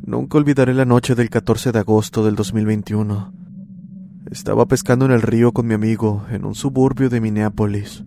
Nunca 0.01 0.39
olvidaré 0.39 0.73
la 0.73 0.85
noche 0.85 1.13
del 1.13 1.29
14 1.29 1.71
de 1.71 1.77
agosto 1.77 2.25
del 2.25 2.35
2021. 2.35 3.31
Estaba 4.31 4.65
pescando 4.65 5.05
en 5.05 5.11
el 5.11 5.21
río 5.21 5.51
con 5.51 5.67
mi 5.67 5.75
amigo 5.75 6.25
en 6.31 6.45
un 6.45 6.55
suburbio 6.55 7.11
de 7.11 7.21
Minneapolis. 7.21 8.03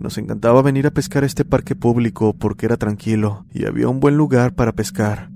Nos 0.00 0.16
encantaba 0.16 0.62
venir 0.62 0.86
a 0.86 0.92
pescar 0.92 1.24
este 1.24 1.44
parque 1.44 1.76
público 1.76 2.32
porque 2.32 2.64
era 2.64 2.78
tranquilo 2.78 3.44
y 3.52 3.66
había 3.66 3.86
un 3.86 4.00
buen 4.00 4.16
lugar 4.16 4.54
para 4.54 4.72
pescar. 4.72 5.30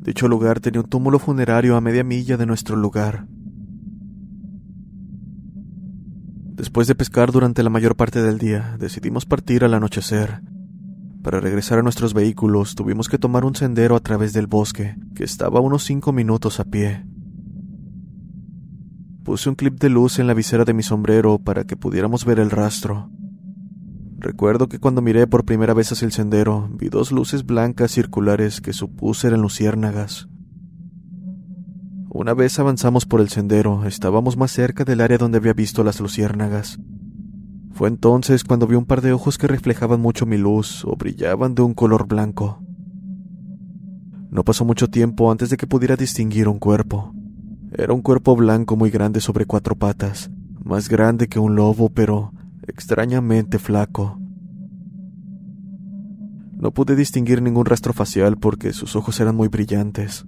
Dicho 0.00 0.26
lugar 0.26 0.58
tenía 0.58 0.80
un 0.80 0.88
túmulo 0.88 1.18
funerario 1.18 1.76
a 1.76 1.82
media 1.82 2.02
milla 2.02 2.38
de 2.38 2.46
nuestro 2.46 2.76
lugar. 2.76 3.26
Después 6.54 6.88
de 6.88 6.94
pescar 6.94 7.30
durante 7.30 7.62
la 7.62 7.68
mayor 7.68 7.94
parte 7.94 8.22
del 8.22 8.38
día, 8.38 8.74
decidimos 8.80 9.26
partir 9.26 9.64
al 9.64 9.74
anochecer. 9.74 10.40
Para 11.22 11.38
regresar 11.38 11.78
a 11.78 11.82
nuestros 11.82 12.14
vehículos 12.14 12.74
tuvimos 12.74 13.10
que 13.10 13.18
tomar 13.18 13.44
un 13.44 13.54
sendero 13.54 13.96
a 13.96 14.00
través 14.00 14.32
del 14.32 14.46
bosque, 14.46 14.96
que 15.14 15.24
estaba 15.24 15.60
unos 15.60 15.84
cinco 15.84 16.10
minutos 16.10 16.58
a 16.58 16.64
pie. 16.64 17.04
Puse 19.24 19.50
un 19.50 19.56
clip 19.56 19.78
de 19.78 19.90
luz 19.90 20.18
en 20.18 20.26
la 20.26 20.32
visera 20.32 20.64
de 20.64 20.72
mi 20.72 20.82
sombrero 20.82 21.38
para 21.38 21.64
que 21.64 21.76
pudiéramos 21.76 22.24
ver 22.24 22.38
el 22.38 22.50
rastro. 22.50 23.10
Recuerdo 24.18 24.68
que 24.68 24.78
cuando 24.78 25.00
miré 25.00 25.26
por 25.26 25.44
primera 25.44 25.74
vez 25.74 25.92
hacia 25.92 26.06
el 26.06 26.12
sendero, 26.12 26.68
vi 26.72 26.88
dos 26.88 27.12
luces 27.12 27.46
blancas 27.46 27.92
circulares 27.92 28.60
que 28.60 28.72
supuse 28.72 29.28
eran 29.28 29.42
luciérnagas. 29.42 30.28
Una 32.10 32.34
vez 32.34 32.58
avanzamos 32.58 33.06
por 33.06 33.20
el 33.20 33.28
sendero, 33.28 33.84
estábamos 33.86 34.36
más 34.36 34.50
cerca 34.50 34.84
del 34.84 35.00
área 35.00 35.18
donde 35.18 35.38
había 35.38 35.52
visto 35.52 35.84
las 35.84 36.00
luciérnagas, 36.00 36.78
fue 37.78 37.88
entonces 37.88 38.42
cuando 38.42 38.66
vi 38.66 38.74
un 38.74 38.86
par 38.86 39.02
de 39.02 39.12
ojos 39.12 39.38
que 39.38 39.46
reflejaban 39.46 40.00
mucho 40.00 40.26
mi 40.26 40.36
luz 40.36 40.84
o 40.84 40.96
brillaban 40.96 41.54
de 41.54 41.62
un 41.62 41.74
color 41.74 42.08
blanco. 42.08 42.60
No 44.30 44.42
pasó 44.42 44.64
mucho 44.64 44.88
tiempo 44.88 45.30
antes 45.30 45.48
de 45.48 45.56
que 45.56 45.68
pudiera 45.68 45.94
distinguir 45.94 46.48
un 46.48 46.58
cuerpo. 46.58 47.14
Era 47.70 47.92
un 47.92 48.02
cuerpo 48.02 48.34
blanco 48.34 48.74
muy 48.74 48.90
grande 48.90 49.20
sobre 49.20 49.46
cuatro 49.46 49.76
patas, 49.76 50.28
más 50.64 50.88
grande 50.88 51.28
que 51.28 51.38
un 51.38 51.54
lobo, 51.54 51.88
pero 51.88 52.32
extrañamente 52.68 53.58
flaco. 53.58 54.18
No 56.58 56.72
pude 56.72 56.96
distinguir 56.96 57.40
ningún 57.40 57.66
rastro 57.66 57.92
facial 57.92 58.36
porque 58.36 58.72
sus 58.72 58.96
ojos 58.96 59.20
eran 59.20 59.36
muy 59.36 59.48
brillantes. 59.48 60.26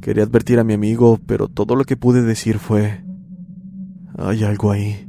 Quería 0.00 0.24
advertir 0.24 0.58
a 0.58 0.64
mi 0.64 0.74
amigo, 0.74 1.18
pero 1.26 1.48
todo 1.48 1.76
lo 1.76 1.84
que 1.84 1.96
pude 1.96 2.22
decir 2.22 2.58
fue... 2.58 3.04
Hay 4.18 4.44
algo 4.44 4.70
ahí. 4.70 5.08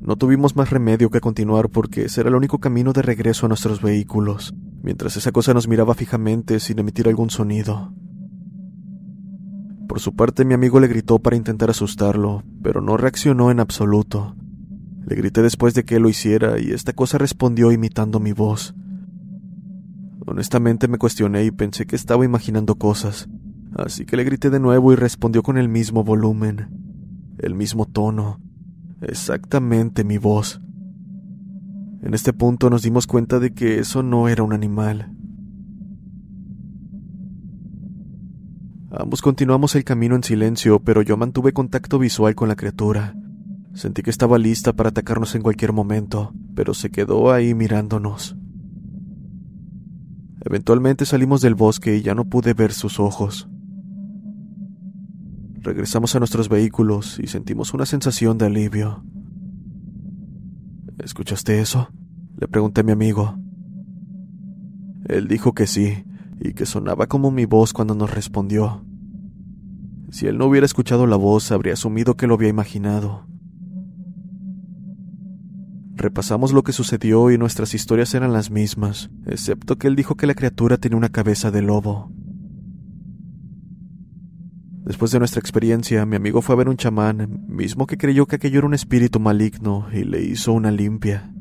No 0.00 0.16
tuvimos 0.16 0.56
más 0.56 0.70
remedio 0.70 1.10
que 1.10 1.20
continuar 1.20 1.68
porque 1.68 2.04
ese 2.04 2.20
era 2.20 2.30
el 2.30 2.36
único 2.36 2.58
camino 2.58 2.92
de 2.92 3.02
regreso 3.02 3.46
a 3.46 3.48
nuestros 3.48 3.82
vehículos, 3.82 4.54
mientras 4.82 5.16
esa 5.16 5.32
cosa 5.32 5.52
nos 5.52 5.66
miraba 5.68 5.94
fijamente 5.94 6.60
sin 6.60 6.78
emitir 6.78 7.08
algún 7.08 7.30
sonido. 7.30 7.92
Por 9.88 10.00
su 10.00 10.14
parte 10.14 10.44
mi 10.44 10.54
amigo 10.54 10.80
le 10.80 10.88
gritó 10.88 11.18
para 11.18 11.36
intentar 11.36 11.70
asustarlo, 11.70 12.42
pero 12.62 12.80
no 12.80 12.96
reaccionó 12.96 13.50
en 13.50 13.60
absoluto. 13.60 14.34
Le 15.06 15.14
grité 15.14 15.42
después 15.42 15.74
de 15.74 15.84
que 15.84 16.00
lo 16.00 16.08
hiciera 16.08 16.58
y 16.58 16.72
esta 16.72 16.92
cosa 16.92 17.18
respondió 17.18 17.70
imitando 17.70 18.18
mi 18.18 18.32
voz. 18.32 18.74
Honestamente 20.26 20.88
me 20.88 20.98
cuestioné 20.98 21.44
y 21.44 21.52
pensé 21.52 21.86
que 21.86 21.94
estaba 21.94 22.24
imaginando 22.24 22.74
cosas, 22.74 23.28
así 23.76 24.04
que 24.04 24.16
le 24.16 24.24
grité 24.24 24.50
de 24.50 24.58
nuevo 24.58 24.92
y 24.92 24.96
respondió 24.96 25.44
con 25.44 25.56
el 25.56 25.68
mismo 25.68 26.02
volumen, 26.02 26.68
el 27.38 27.54
mismo 27.54 27.86
tono, 27.86 28.40
exactamente 29.02 30.02
mi 30.02 30.18
voz. 30.18 30.60
En 32.02 32.12
este 32.12 32.32
punto 32.32 32.70
nos 32.70 32.82
dimos 32.82 33.06
cuenta 33.06 33.38
de 33.38 33.54
que 33.54 33.78
eso 33.78 34.02
no 34.02 34.28
era 34.28 34.42
un 34.42 34.52
animal. 34.52 35.15
Ambos 38.98 39.20
continuamos 39.20 39.74
el 39.74 39.84
camino 39.84 40.16
en 40.16 40.22
silencio, 40.22 40.80
pero 40.80 41.02
yo 41.02 41.18
mantuve 41.18 41.52
contacto 41.52 41.98
visual 41.98 42.34
con 42.34 42.48
la 42.48 42.56
criatura. 42.56 43.14
Sentí 43.74 44.02
que 44.02 44.08
estaba 44.08 44.38
lista 44.38 44.72
para 44.72 44.88
atacarnos 44.88 45.34
en 45.34 45.42
cualquier 45.42 45.74
momento, 45.74 46.32
pero 46.54 46.72
se 46.72 46.88
quedó 46.88 47.30
ahí 47.30 47.54
mirándonos. 47.54 48.36
Eventualmente 50.42 51.04
salimos 51.04 51.42
del 51.42 51.54
bosque 51.54 51.96
y 51.96 52.00
ya 52.00 52.14
no 52.14 52.24
pude 52.24 52.54
ver 52.54 52.72
sus 52.72 52.98
ojos. 52.98 53.50
Regresamos 55.60 56.16
a 56.16 56.18
nuestros 56.18 56.48
vehículos 56.48 57.18
y 57.18 57.26
sentimos 57.26 57.74
una 57.74 57.84
sensación 57.84 58.38
de 58.38 58.46
alivio. 58.46 59.04
¿Escuchaste 61.04 61.60
eso? 61.60 61.90
Le 62.38 62.48
pregunté 62.48 62.80
a 62.80 62.84
mi 62.84 62.92
amigo. 62.92 63.38
Él 65.06 65.28
dijo 65.28 65.52
que 65.52 65.66
sí, 65.66 66.02
y 66.40 66.52
que 66.54 66.66
sonaba 66.66 67.06
como 67.06 67.30
mi 67.30 67.44
voz 67.44 67.72
cuando 67.72 67.94
nos 67.94 68.14
respondió. 68.14 68.84
Si 70.10 70.26
él 70.26 70.38
no 70.38 70.46
hubiera 70.46 70.66
escuchado 70.66 71.06
la 71.06 71.16
voz, 71.16 71.50
habría 71.50 71.72
asumido 71.72 72.16
que 72.16 72.26
lo 72.26 72.34
había 72.34 72.48
imaginado. 72.48 73.26
Repasamos 75.94 76.52
lo 76.52 76.62
que 76.62 76.72
sucedió 76.72 77.30
y 77.30 77.38
nuestras 77.38 77.74
historias 77.74 78.14
eran 78.14 78.32
las 78.32 78.50
mismas, 78.50 79.10
excepto 79.24 79.76
que 79.76 79.88
él 79.88 79.96
dijo 79.96 80.14
que 80.14 80.26
la 80.26 80.34
criatura 80.34 80.76
tenía 80.76 80.98
una 80.98 81.08
cabeza 81.08 81.50
de 81.50 81.62
lobo. 81.62 82.12
Después 84.84 85.10
de 85.10 85.18
nuestra 85.18 85.40
experiencia, 85.40 86.06
mi 86.06 86.14
amigo 86.14 86.42
fue 86.42 86.54
a 86.54 86.58
ver 86.58 86.68
un 86.68 86.76
chamán, 86.76 87.44
mismo 87.48 87.86
que 87.86 87.96
creyó 87.96 88.26
que 88.26 88.36
aquello 88.36 88.58
era 88.58 88.68
un 88.68 88.74
espíritu 88.74 89.18
maligno 89.18 89.88
y 89.92 90.04
le 90.04 90.22
hizo 90.22 90.52
una 90.52 90.70
limpia. 90.70 91.32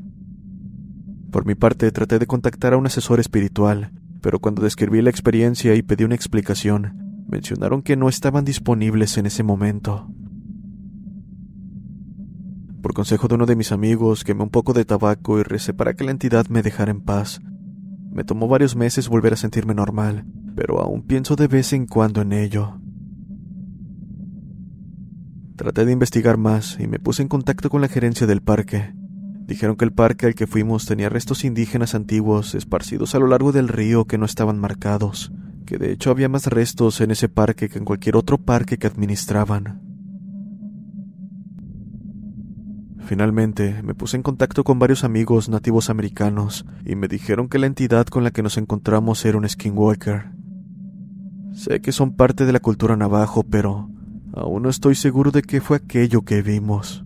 Por 1.31 1.45
mi 1.45 1.53
parte, 1.53 1.91
traté 1.91 2.17
de 2.17 2.25
contactar 2.25 2.73
a 2.73 2.77
un 2.77 2.87
asesor 2.87 3.19
espiritual, 3.19 3.91
pero 4.25 4.39
cuando 4.39 4.63
describí 4.63 5.03
la 5.03 5.11
experiencia 5.11 5.75
y 5.75 5.83
pedí 5.83 6.03
una 6.03 6.15
explicación, 6.15 7.25
mencionaron 7.27 7.83
que 7.83 7.95
no 7.95 8.09
estaban 8.09 8.43
disponibles 8.43 9.19
en 9.19 9.27
ese 9.27 9.43
momento. 9.43 10.07
Por 12.81 12.95
consejo 12.95 13.27
de 13.27 13.35
uno 13.35 13.45
de 13.45 13.55
mis 13.55 13.71
amigos, 13.71 14.23
quemé 14.23 14.41
un 14.41 14.49
poco 14.49 14.73
de 14.73 14.83
tabaco 14.83 15.39
y 15.39 15.43
recé 15.43 15.75
para 15.75 15.93
que 15.93 16.05
la 16.05 16.09
entidad 16.09 16.47
me 16.47 16.63
dejara 16.63 16.89
en 16.89 17.01
paz. 17.01 17.39
Me 18.09 18.23
tomó 18.23 18.47
varios 18.47 18.75
meses 18.75 19.09
volver 19.09 19.33
a 19.33 19.37
sentirme 19.37 19.75
normal, 19.75 20.25
pero 20.55 20.81
aún 20.81 21.03
pienso 21.03 21.35
de 21.35 21.47
vez 21.47 21.71
en 21.73 21.85
cuando 21.85 22.23
en 22.23 22.33
ello. 22.33 22.81
Traté 25.55 25.85
de 25.85 25.91
investigar 25.91 26.37
más 26.37 26.79
y 26.79 26.87
me 26.87 26.97
puse 26.97 27.21
en 27.21 27.27
contacto 27.27 27.69
con 27.69 27.79
la 27.79 27.89
gerencia 27.89 28.25
del 28.25 28.41
parque. 28.41 28.91
Dijeron 29.45 29.75
que 29.75 29.85
el 29.85 29.93
parque 29.93 30.25
al 30.25 30.35
que 30.35 30.47
fuimos 30.47 30.85
tenía 30.85 31.09
restos 31.09 31.43
indígenas 31.43 31.93
antiguos 31.93 32.55
esparcidos 32.55 33.13
a 33.13 33.19
lo 33.19 33.27
largo 33.27 33.51
del 33.51 33.67
río 33.67 34.05
que 34.05 34.17
no 34.17 34.25
estaban 34.25 34.59
marcados, 34.59 35.31
que 35.65 35.77
de 35.77 35.91
hecho 35.91 36.09
había 36.09 36.29
más 36.29 36.47
restos 36.47 36.99
en 36.99 37.11
ese 37.11 37.29
parque 37.29 37.69
que 37.69 37.77
en 37.77 37.85
cualquier 37.85 38.15
otro 38.15 38.39
parque 38.39 38.77
que 38.77 38.87
administraban. 38.87 39.81
Finalmente, 43.05 43.83
me 43.83 43.93
puse 43.93 44.17
en 44.17 44.23
contacto 44.23 44.63
con 44.63 44.79
varios 44.79 45.03
amigos 45.03 45.47
nativos 45.47 45.91
americanos 45.91 46.65
y 46.83 46.95
me 46.95 47.07
dijeron 47.07 47.47
que 47.47 47.59
la 47.59 47.67
entidad 47.67 48.07
con 48.07 48.23
la 48.23 48.31
que 48.31 48.41
nos 48.41 48.57
encontramos 48.57 49.23
era 49.25 49.37
un 49.37 49.47
skinwalker. 49.47 50.31
Sé 51.53 51.81
que 51.81 51.91
son 51.91 52.15
parte 52.15 52.47
de 52.47 52.51
la 52.51 52.59
cultura 52.59 52.97
navajo, 52.97 53.43
pero 53.43 53.91
aún 54.33 54.63
no 54.63 54.69
estoy 54.69 54.95
seguro 54.95 55.29
de 55.29 55.43
qué 55.43 55.61
fue 55.61 55.77
aquello 55.77 56.23
que 56.23 56.41
vimos. 56.41 57.04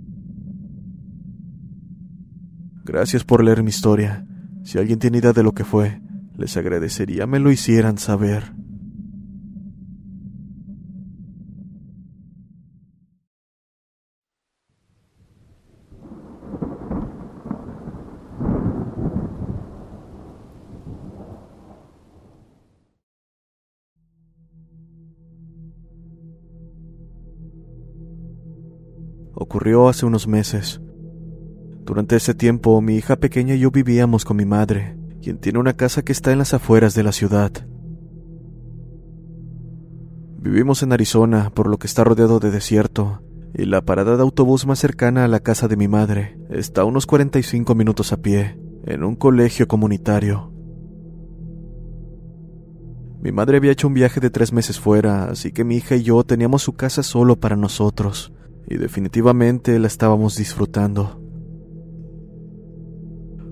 Gracias 2.92 3.24
por 3.24 3.44
leer 3.44 3.62
mi 3.62 3.70
historia. 3.70 4.26
Si 4.64 4.80
alguien 4.80 4.98
tiene 4.98 5.20
idea 5.20 5.32
de 5.32 5.44
lo 5.44 5.52
que 5.52 5.64
fue, 5.64 6.02
les 6.36 6.58
agradecería 6.58 7.28
me 7.28 7.38
lo 7.38 7.52
hicieran 7.52 8.00
saber. 8.00 8.52
ocurrió 29.36 29.90
hace 29.90 30.06
unos 30.06 30.28
meses. 30.28 30.82
Durante 31.90 32.18
ese 32.18 32.36
tiempo, 32.36 32.80
mi 32.82 32.98
hija 32.98 33.16
pequeña 33.16 33.56
y 33.56 33.62
yo 33.62 33.72
vivíamos 33.72 34.24
con 34.24 34.38
mi 34.38 34.46
madre, 34.46 34.96
quien 35.24 35.40
tiene 35.40 35.58
una 35.58 35.74
casa 35.74 36.04
que 36.04 36.12
está 36.12 36.32
en 36.32 36.38
las 36.38 36.54
afueras 36.54 36.94
de 36.94 37.02
la 37.02 37.12
ciudad. 37.12 37.52
Vivimos 40.38 40.84
en 40.84 40.94
Arizona, 40.94 41.50
por 41.50 41.68
lo 41.68 41.80
que 41.80 41.88
está 41.88 42.04
rodeado 42.04 42.40
de 42.40 42.52
desierto, 42.52 43.24
y 43.56 43.66
la 43.66 43.82
parada 43.82 44.18
de 44.18 44.22
autobús 44.22 44.68
más 44.68 44.78
cercana 44.78 45.26
a 45.26 45.28
la 45.28 45.40
casa 45.40 45.68
de 45.68 45.78
mi 45.78 45.88
madre 45.88 46.38
está 46.52 46.82
a 46.82 46.86
unos 46.86 47.08
45 47.08 47.74
minutos 47.74 48.14
a 48.14 48.18
pie, 48.18 48.60
en 48.86 49.04
un 49.04 49.16
colegio 49.16 49.68
comunitario. 49.68 50.54
Mi 53.20 53.32
madre 53.32 53.58
había 53.58 53.72
hecho 53.72 53.88
un 53.88 53.96
viaje 53.96 54.20
de 54.20 54.30
tres 54.30 54.54
meses 54.54 54.80
fuera, 54.80 55.24
así 55.24 55.52
que 55.52 55.64
mi 55.64 55.78
hija 55.78 55.96
y 55.96 56.04
yo 56.04 56.24
teníamos 56.24 56.62
su 56.62 56.74
casa 56.74 57.02
solo 57.02 57.40
para 57.40 57.56
nosotros, 57.56 58.32
y 58.68 58.78
definitivamente 58.78 59.80
la 59.80 59.88
estábamos 59.88 60.36
disfrutando. 60.36 61.19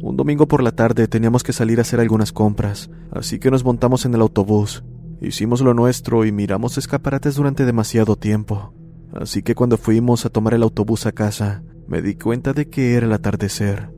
Un 0.07 0.15
domingo 0.15 0.47
por 0.47 0.63
la 0.63 0.71
tarde 0.71 1.09
teníamos 1.09 1.43
que 1.43 1.51
salir 1.51 1.79
a 1.79 1.81
hacer 1.81 1.99
algunas 1.99 2.31
compras, 2.31 2.89
así 3.11 3.39
que 3.39 3.51
nos 3.51 3.65
montamos 3.65 4.05
en 4.05 4.13
el 4.13 4.21
autobús, 4.21 4.85
hicimos 5.19 5.59
lo 5.59 5.73
nuestro 5.73 6.23
y 6.23 6.31
miramos 6.31 6.77
escaparates 6.77 7.35
durante 7.35 7.65
demasiado 7.65 8.15
tiempo. 8.15 8.73
Así 9.11 9.43
que 9.43 9.53
cuando 9.53 9.77
fuimos 9.77 10.25
a 10.25 10.29
tomar 10.29 10.53
el 10.53 10.63
autobús 10.63 11.05
a 11.07 11.11
casa, 11.11 11.61
me 11.89 12.01
di 12.01 12.15
cuenta 12.15 12.53
de 12.53 12.69
que 12.69 12.93
era 12.93 13.05
el 13.05 13.11
atardecer. 13.11 13.91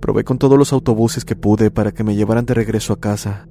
Probé 0.00 0.22
con 0.22 0.38
todos 0.38 0.56
los 0.56 0.72
autobuses 0.72 1.24
que 1.24 1.34
pude 1.34 1.72
para 1.72 1.90
que 1.90 2.04
me 2.04 2.14
llevaran 2.14 2.46
de 2.46 2.54
regreso 2.54 2.92
a 2.92 3.00
casa, 3.00 3.48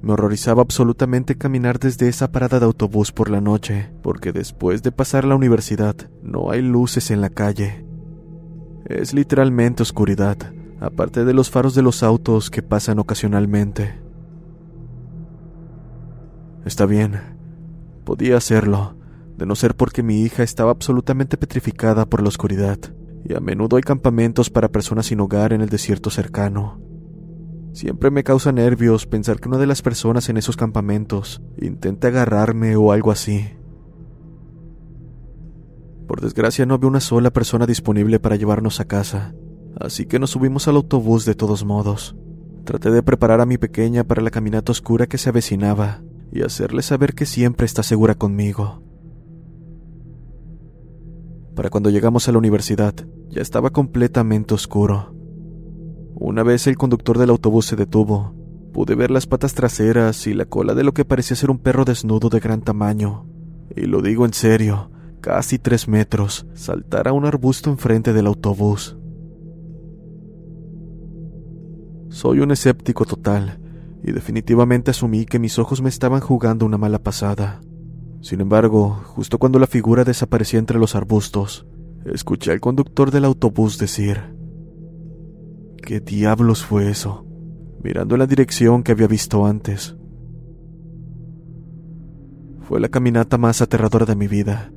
me 0.00 0.14
horrorizaba 0.14 0.62
absolutamente 0.62 1.36
caminar 1.36 1.78
desde 1.78 2.08
esa 2.08 2.32
parada 2.32 2.60
de 2.60 2.64
autobús 2.64 3.12
por 3.12 3.28
la 3.28 3.42
noche, 3.42 3.90
porque 4.02 4.32
después 4.32 4.82
de 4.82 4.90
pasar 4.90 5.26
la 5.26 5.34
universidad 5.34 5.96
no 6.22 6.50
hay 6.50 6.62
luces 6.62 7.10
en 7.10 7.20
la 7.20 7.28
calle. 7.28 7.83
Es 8.84 9.14
literalmente 9.14 9.82
oscuridad, 9.82 10.36
aparte 10.78 11.24
de 11.24 11.32
los 11.32 11.50
faros 11.50 11.74
de 11.74 11.80
los 11.80 12.02
autos 12.02 12.50
que 12.50 12.62
pasan 12.62 12.98
ocasionalmente. 12.98 13.98
Está 16.66 16.84
bien, 16.84 17.18
podía 18.04 18.36
hacerlo, 18.36 18.96
de 19.38 19.46
no 19.46 19.54
ser 19.54 19.74
porque 19.74 20.02
mi 20.02 20.20
hija 20.20 20.42
estaba 20.42 20.70
absolutamente 20.70 21.38
petrificada 21.38 22.04
por 22.04 22.22
la 22.22 22.28
oscuridad, 22.28 22.78
y 23.24 23.34
a 23.34 23.40
menudo 23.40 23.76
hay 23.76 23.82
campamentos 23.82 24.50
para 24.50 24.68
personas 24.68 25.06
sin 25.06 25.20
hogar 25.20 25.54
en 25.54 25.62
el 25.62 25.70
desierto 25.70 26.10
cercano. 26.10 26.78
Siempre 27.72 28.10
me 28.10 28.22
causa 28.22 28.52
nervios 28.52 29.06
pensar 29.06 29.40
que 29.40 29.48
una 29.48 29.58
de 29.58 29.66
las 29.66 29.80
personas 29.80 30.28
en 30.28 30.36
esos 30.36 30.56
campamentos 30.56 31.42
intente 31.60 32.06
agarrarme 32.06 32.76
o 32.76 32.92
algo 32.92 33.10
así. 33.10 33.48
Por 36.06 36.20
desgracia 36.20 36.66
no 36.66 36.74
había 36.74 36.88
una 36.88 37.00
sola 37.00 37.30
persona 37.30 37.66
disponible 37.66 38.20
para 38.20 38.36
llevarnos 38.36 38.80
a 38.80 38.84
casa, 38.84 39.34
así 39.80 40.06
que 40.06 40.18
nos 40.18 40.30
subimos 40.30 40.68
al 40.68 40.76
autobús 40.76 41.24
de 41.24 41.34
todos 41.34 41.64
modos. 41.64 42.14
Traté 42.64 42.90
de 42.90 43.02
preparar 43.02 43.40
a 43.40 43.46
mi 43.46 43.58
pequeña 43.58 44.04
para 44.04 44.22
la 44.22 44.30
caminata 44.30 44.72
oscura 44.72 45.06
que 45.06 45.18
se 45.18 45.30
avecinaba 45.30 46.02
y 46.32 46.42
hacerle 46.42 46.82
saber 46.82 47.14
que 47.14 47.26
siempre 47.26 47.66
está 47.66 47.82
segura 47.82 48.14
conmigo. 48.14 48.82
Para 51.54 51.70
cuando 51.70 51.90
llegamos 51.90 52.28
a 52.28 52.32
la 52.32 52.38
universidad, 52.38 52.94
ya 53.30 53.40
estaba 53.40 53.70
completamente 53.70 54.54
oscuro. 54.54 55.14
Una 56.14 56.42
vez 56.42 56.66
el 56.66 56.76
conductor 56.76 57.18
del 57.18 57.30
autobús 57.30 57.66
se 57.66 57.76
detuvo, 57.76 58.34
pude 58.72 58.94
ver 58.94 59.10
las 59.10 59.26
patas 59.26 59.54
traseras 59.54 60.26
y 60.26 60.34
la 60.34 60.46
cola 60.46 60.74
de 60.74 60.84
lo 60.84 60.92
que 60.92 61.04
parecía 61.04 61.36
ser 61.36 61.50
un 61.50 61.58
perro 61.58 61.84
desnudo 61.84 62.28
de 62.28 62.40
gran 62.40 62.62
tamaño. 62.62 63.26
Y 63.76 63.82
lo 63.82 64.02
digo 64.02 64.24
en 64.24 64.32
serio, 64.32 64.90
casi 65.24 65.58
tres 65.58 65.88
metros, 65.88 66.46
saltar 66.52 67.08
a 67.08 67.14
un 67.14 67.24
arbusto 67.24 67.70
enfrente 67.70 68.12
del 68.12 68.26
autobús. 68.26 68.98
Soy 72.10 72.40
un 72.40 72.50
escéptico 72.50 73.06
total, 73.06 73.58
y 74.02 74.12
definitivamente 74.12 74.90
asumí 74.90 75.24
que 75.24 75.38
mis 75.38 75.58
ojos 75.58 75.80
me 75.80 75.88
estaban 75.88 76.20
jugando 76.20 76.66
una 76.66 76.76
mala 76.76 76.98
pasada. 76.98 77.62
Sin 78.20 78.42
embargo, 78.42 79.00
justo 79.06 79.38
cuando 79.38 79.58
la 79.58 79.66
figura 79.66 80.04
desaparecía 80.04 80.58
entre 80.58 80.78
los 80.78 80.94
arbustos, 80.94 81.66
escuché 82.04 82.52
al 82.52 82.60
conductor 82.60 83.10
del 83.10 83.24
autobús 83.24 83.78
decir, 83.78 84.36
¿qué 85.82 86.00
diablos 86.00 86.62
fue 86.66 86.90
eso? 86.90 87.24
mirando 87.82 88.14
en 88.14 88.18
la 88.18 88.26
dirección 88.26 88.82
que 88.82 88.92
había 88.92 89.06
visto 89.06 89.44
antes. 89.44 89.94
Fue 92.60 92.78
la 92.80 92.88
caminata 92.88 93.36
más 93.36 93.60
aterradora 93.60 94.06
de 94.06 94.16
mi 94.16 94.26
vida. 94.26 94.73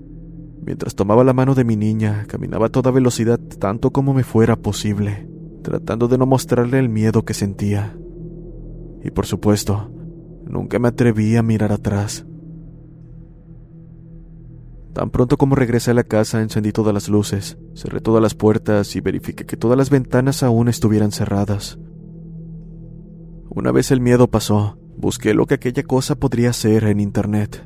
Mientras 0.68 0.96
tomaba 0.96 1.24
la 1.24 1.32
mano 1.32 1.56
de 1.56 1.64
mi 1.64 1.78
niña, 1.78 2.26
caminaba 2.28 2.66
a 2.66 2.70
toda 2.70 2.92
velocidad 2.92 3.40
tanto 3.40 3.92
como 3.92 4.14
me 4.14 4.26
fuera 4.26 4.58
posible, 4.58 5.26
tratando 5.64 6.10
de 6.10 6.18
no 6.18 6.26
mostrarle 6.26 6.78
el 6.78 6.90
miedo 6.90 7.24
que 7.24 7.34
sentía. 7.34 7.98
Y 9.02 9.10
por 9.12 9.26
supuesto, 9.26 9.90
nunca 10.46 10.78
me 10.78 10.90
atreví 10.90 11.38
a 11.38 11.42
mirar 11.42 11.72
atrás. 11.72 12.26
Tan 14.92 15.10
pronto 15.10 15.38
como 15.38 15.56
regresé 15.56 15.92
a 15.92 15.94
la 15.94 16.04
casa 16.04 16.42
encendí 16.42 16.74
todas 16.74 16.94
las 16.94 17.08
luces, 17.08 17.58
cerré 17.74 18.02
todas 18.02 18.22
las 18.22 18.36
puertas 18.36 18.94
y 18.98 19.00
verifiqué 19.00 19.46
que 19.46 19.56
todas 19.56 19.78
las 19.78 19.90
ventanas 19.90 20.44
aún 20.44 20.68
estuvieran 20.68 21.14
cerradas. 21.14 21.80
Una 23.50 23.72
vez 23.72 23.90
el 23.92 24.02
miedo 24.02 24.28
pasó, 24.28 24.78
busqué 24.98 25.34
lo 25.34 25.46
que 25.46 25.54
aquella 25.54 25.84
cosa 25.84 26.16
podría 26.16 26.52
ser 26.52 26.84
en 26.84 27.00
Internet 27.00 27.66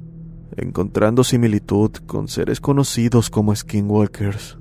encontrando 0.57 1.23
similitud 1.23 1.91
con 2.05 2.27
seres 2.27 2.59
conocidos 2.61 3.29
como 3.29 3.55
skinwalkers. 3.55 4.60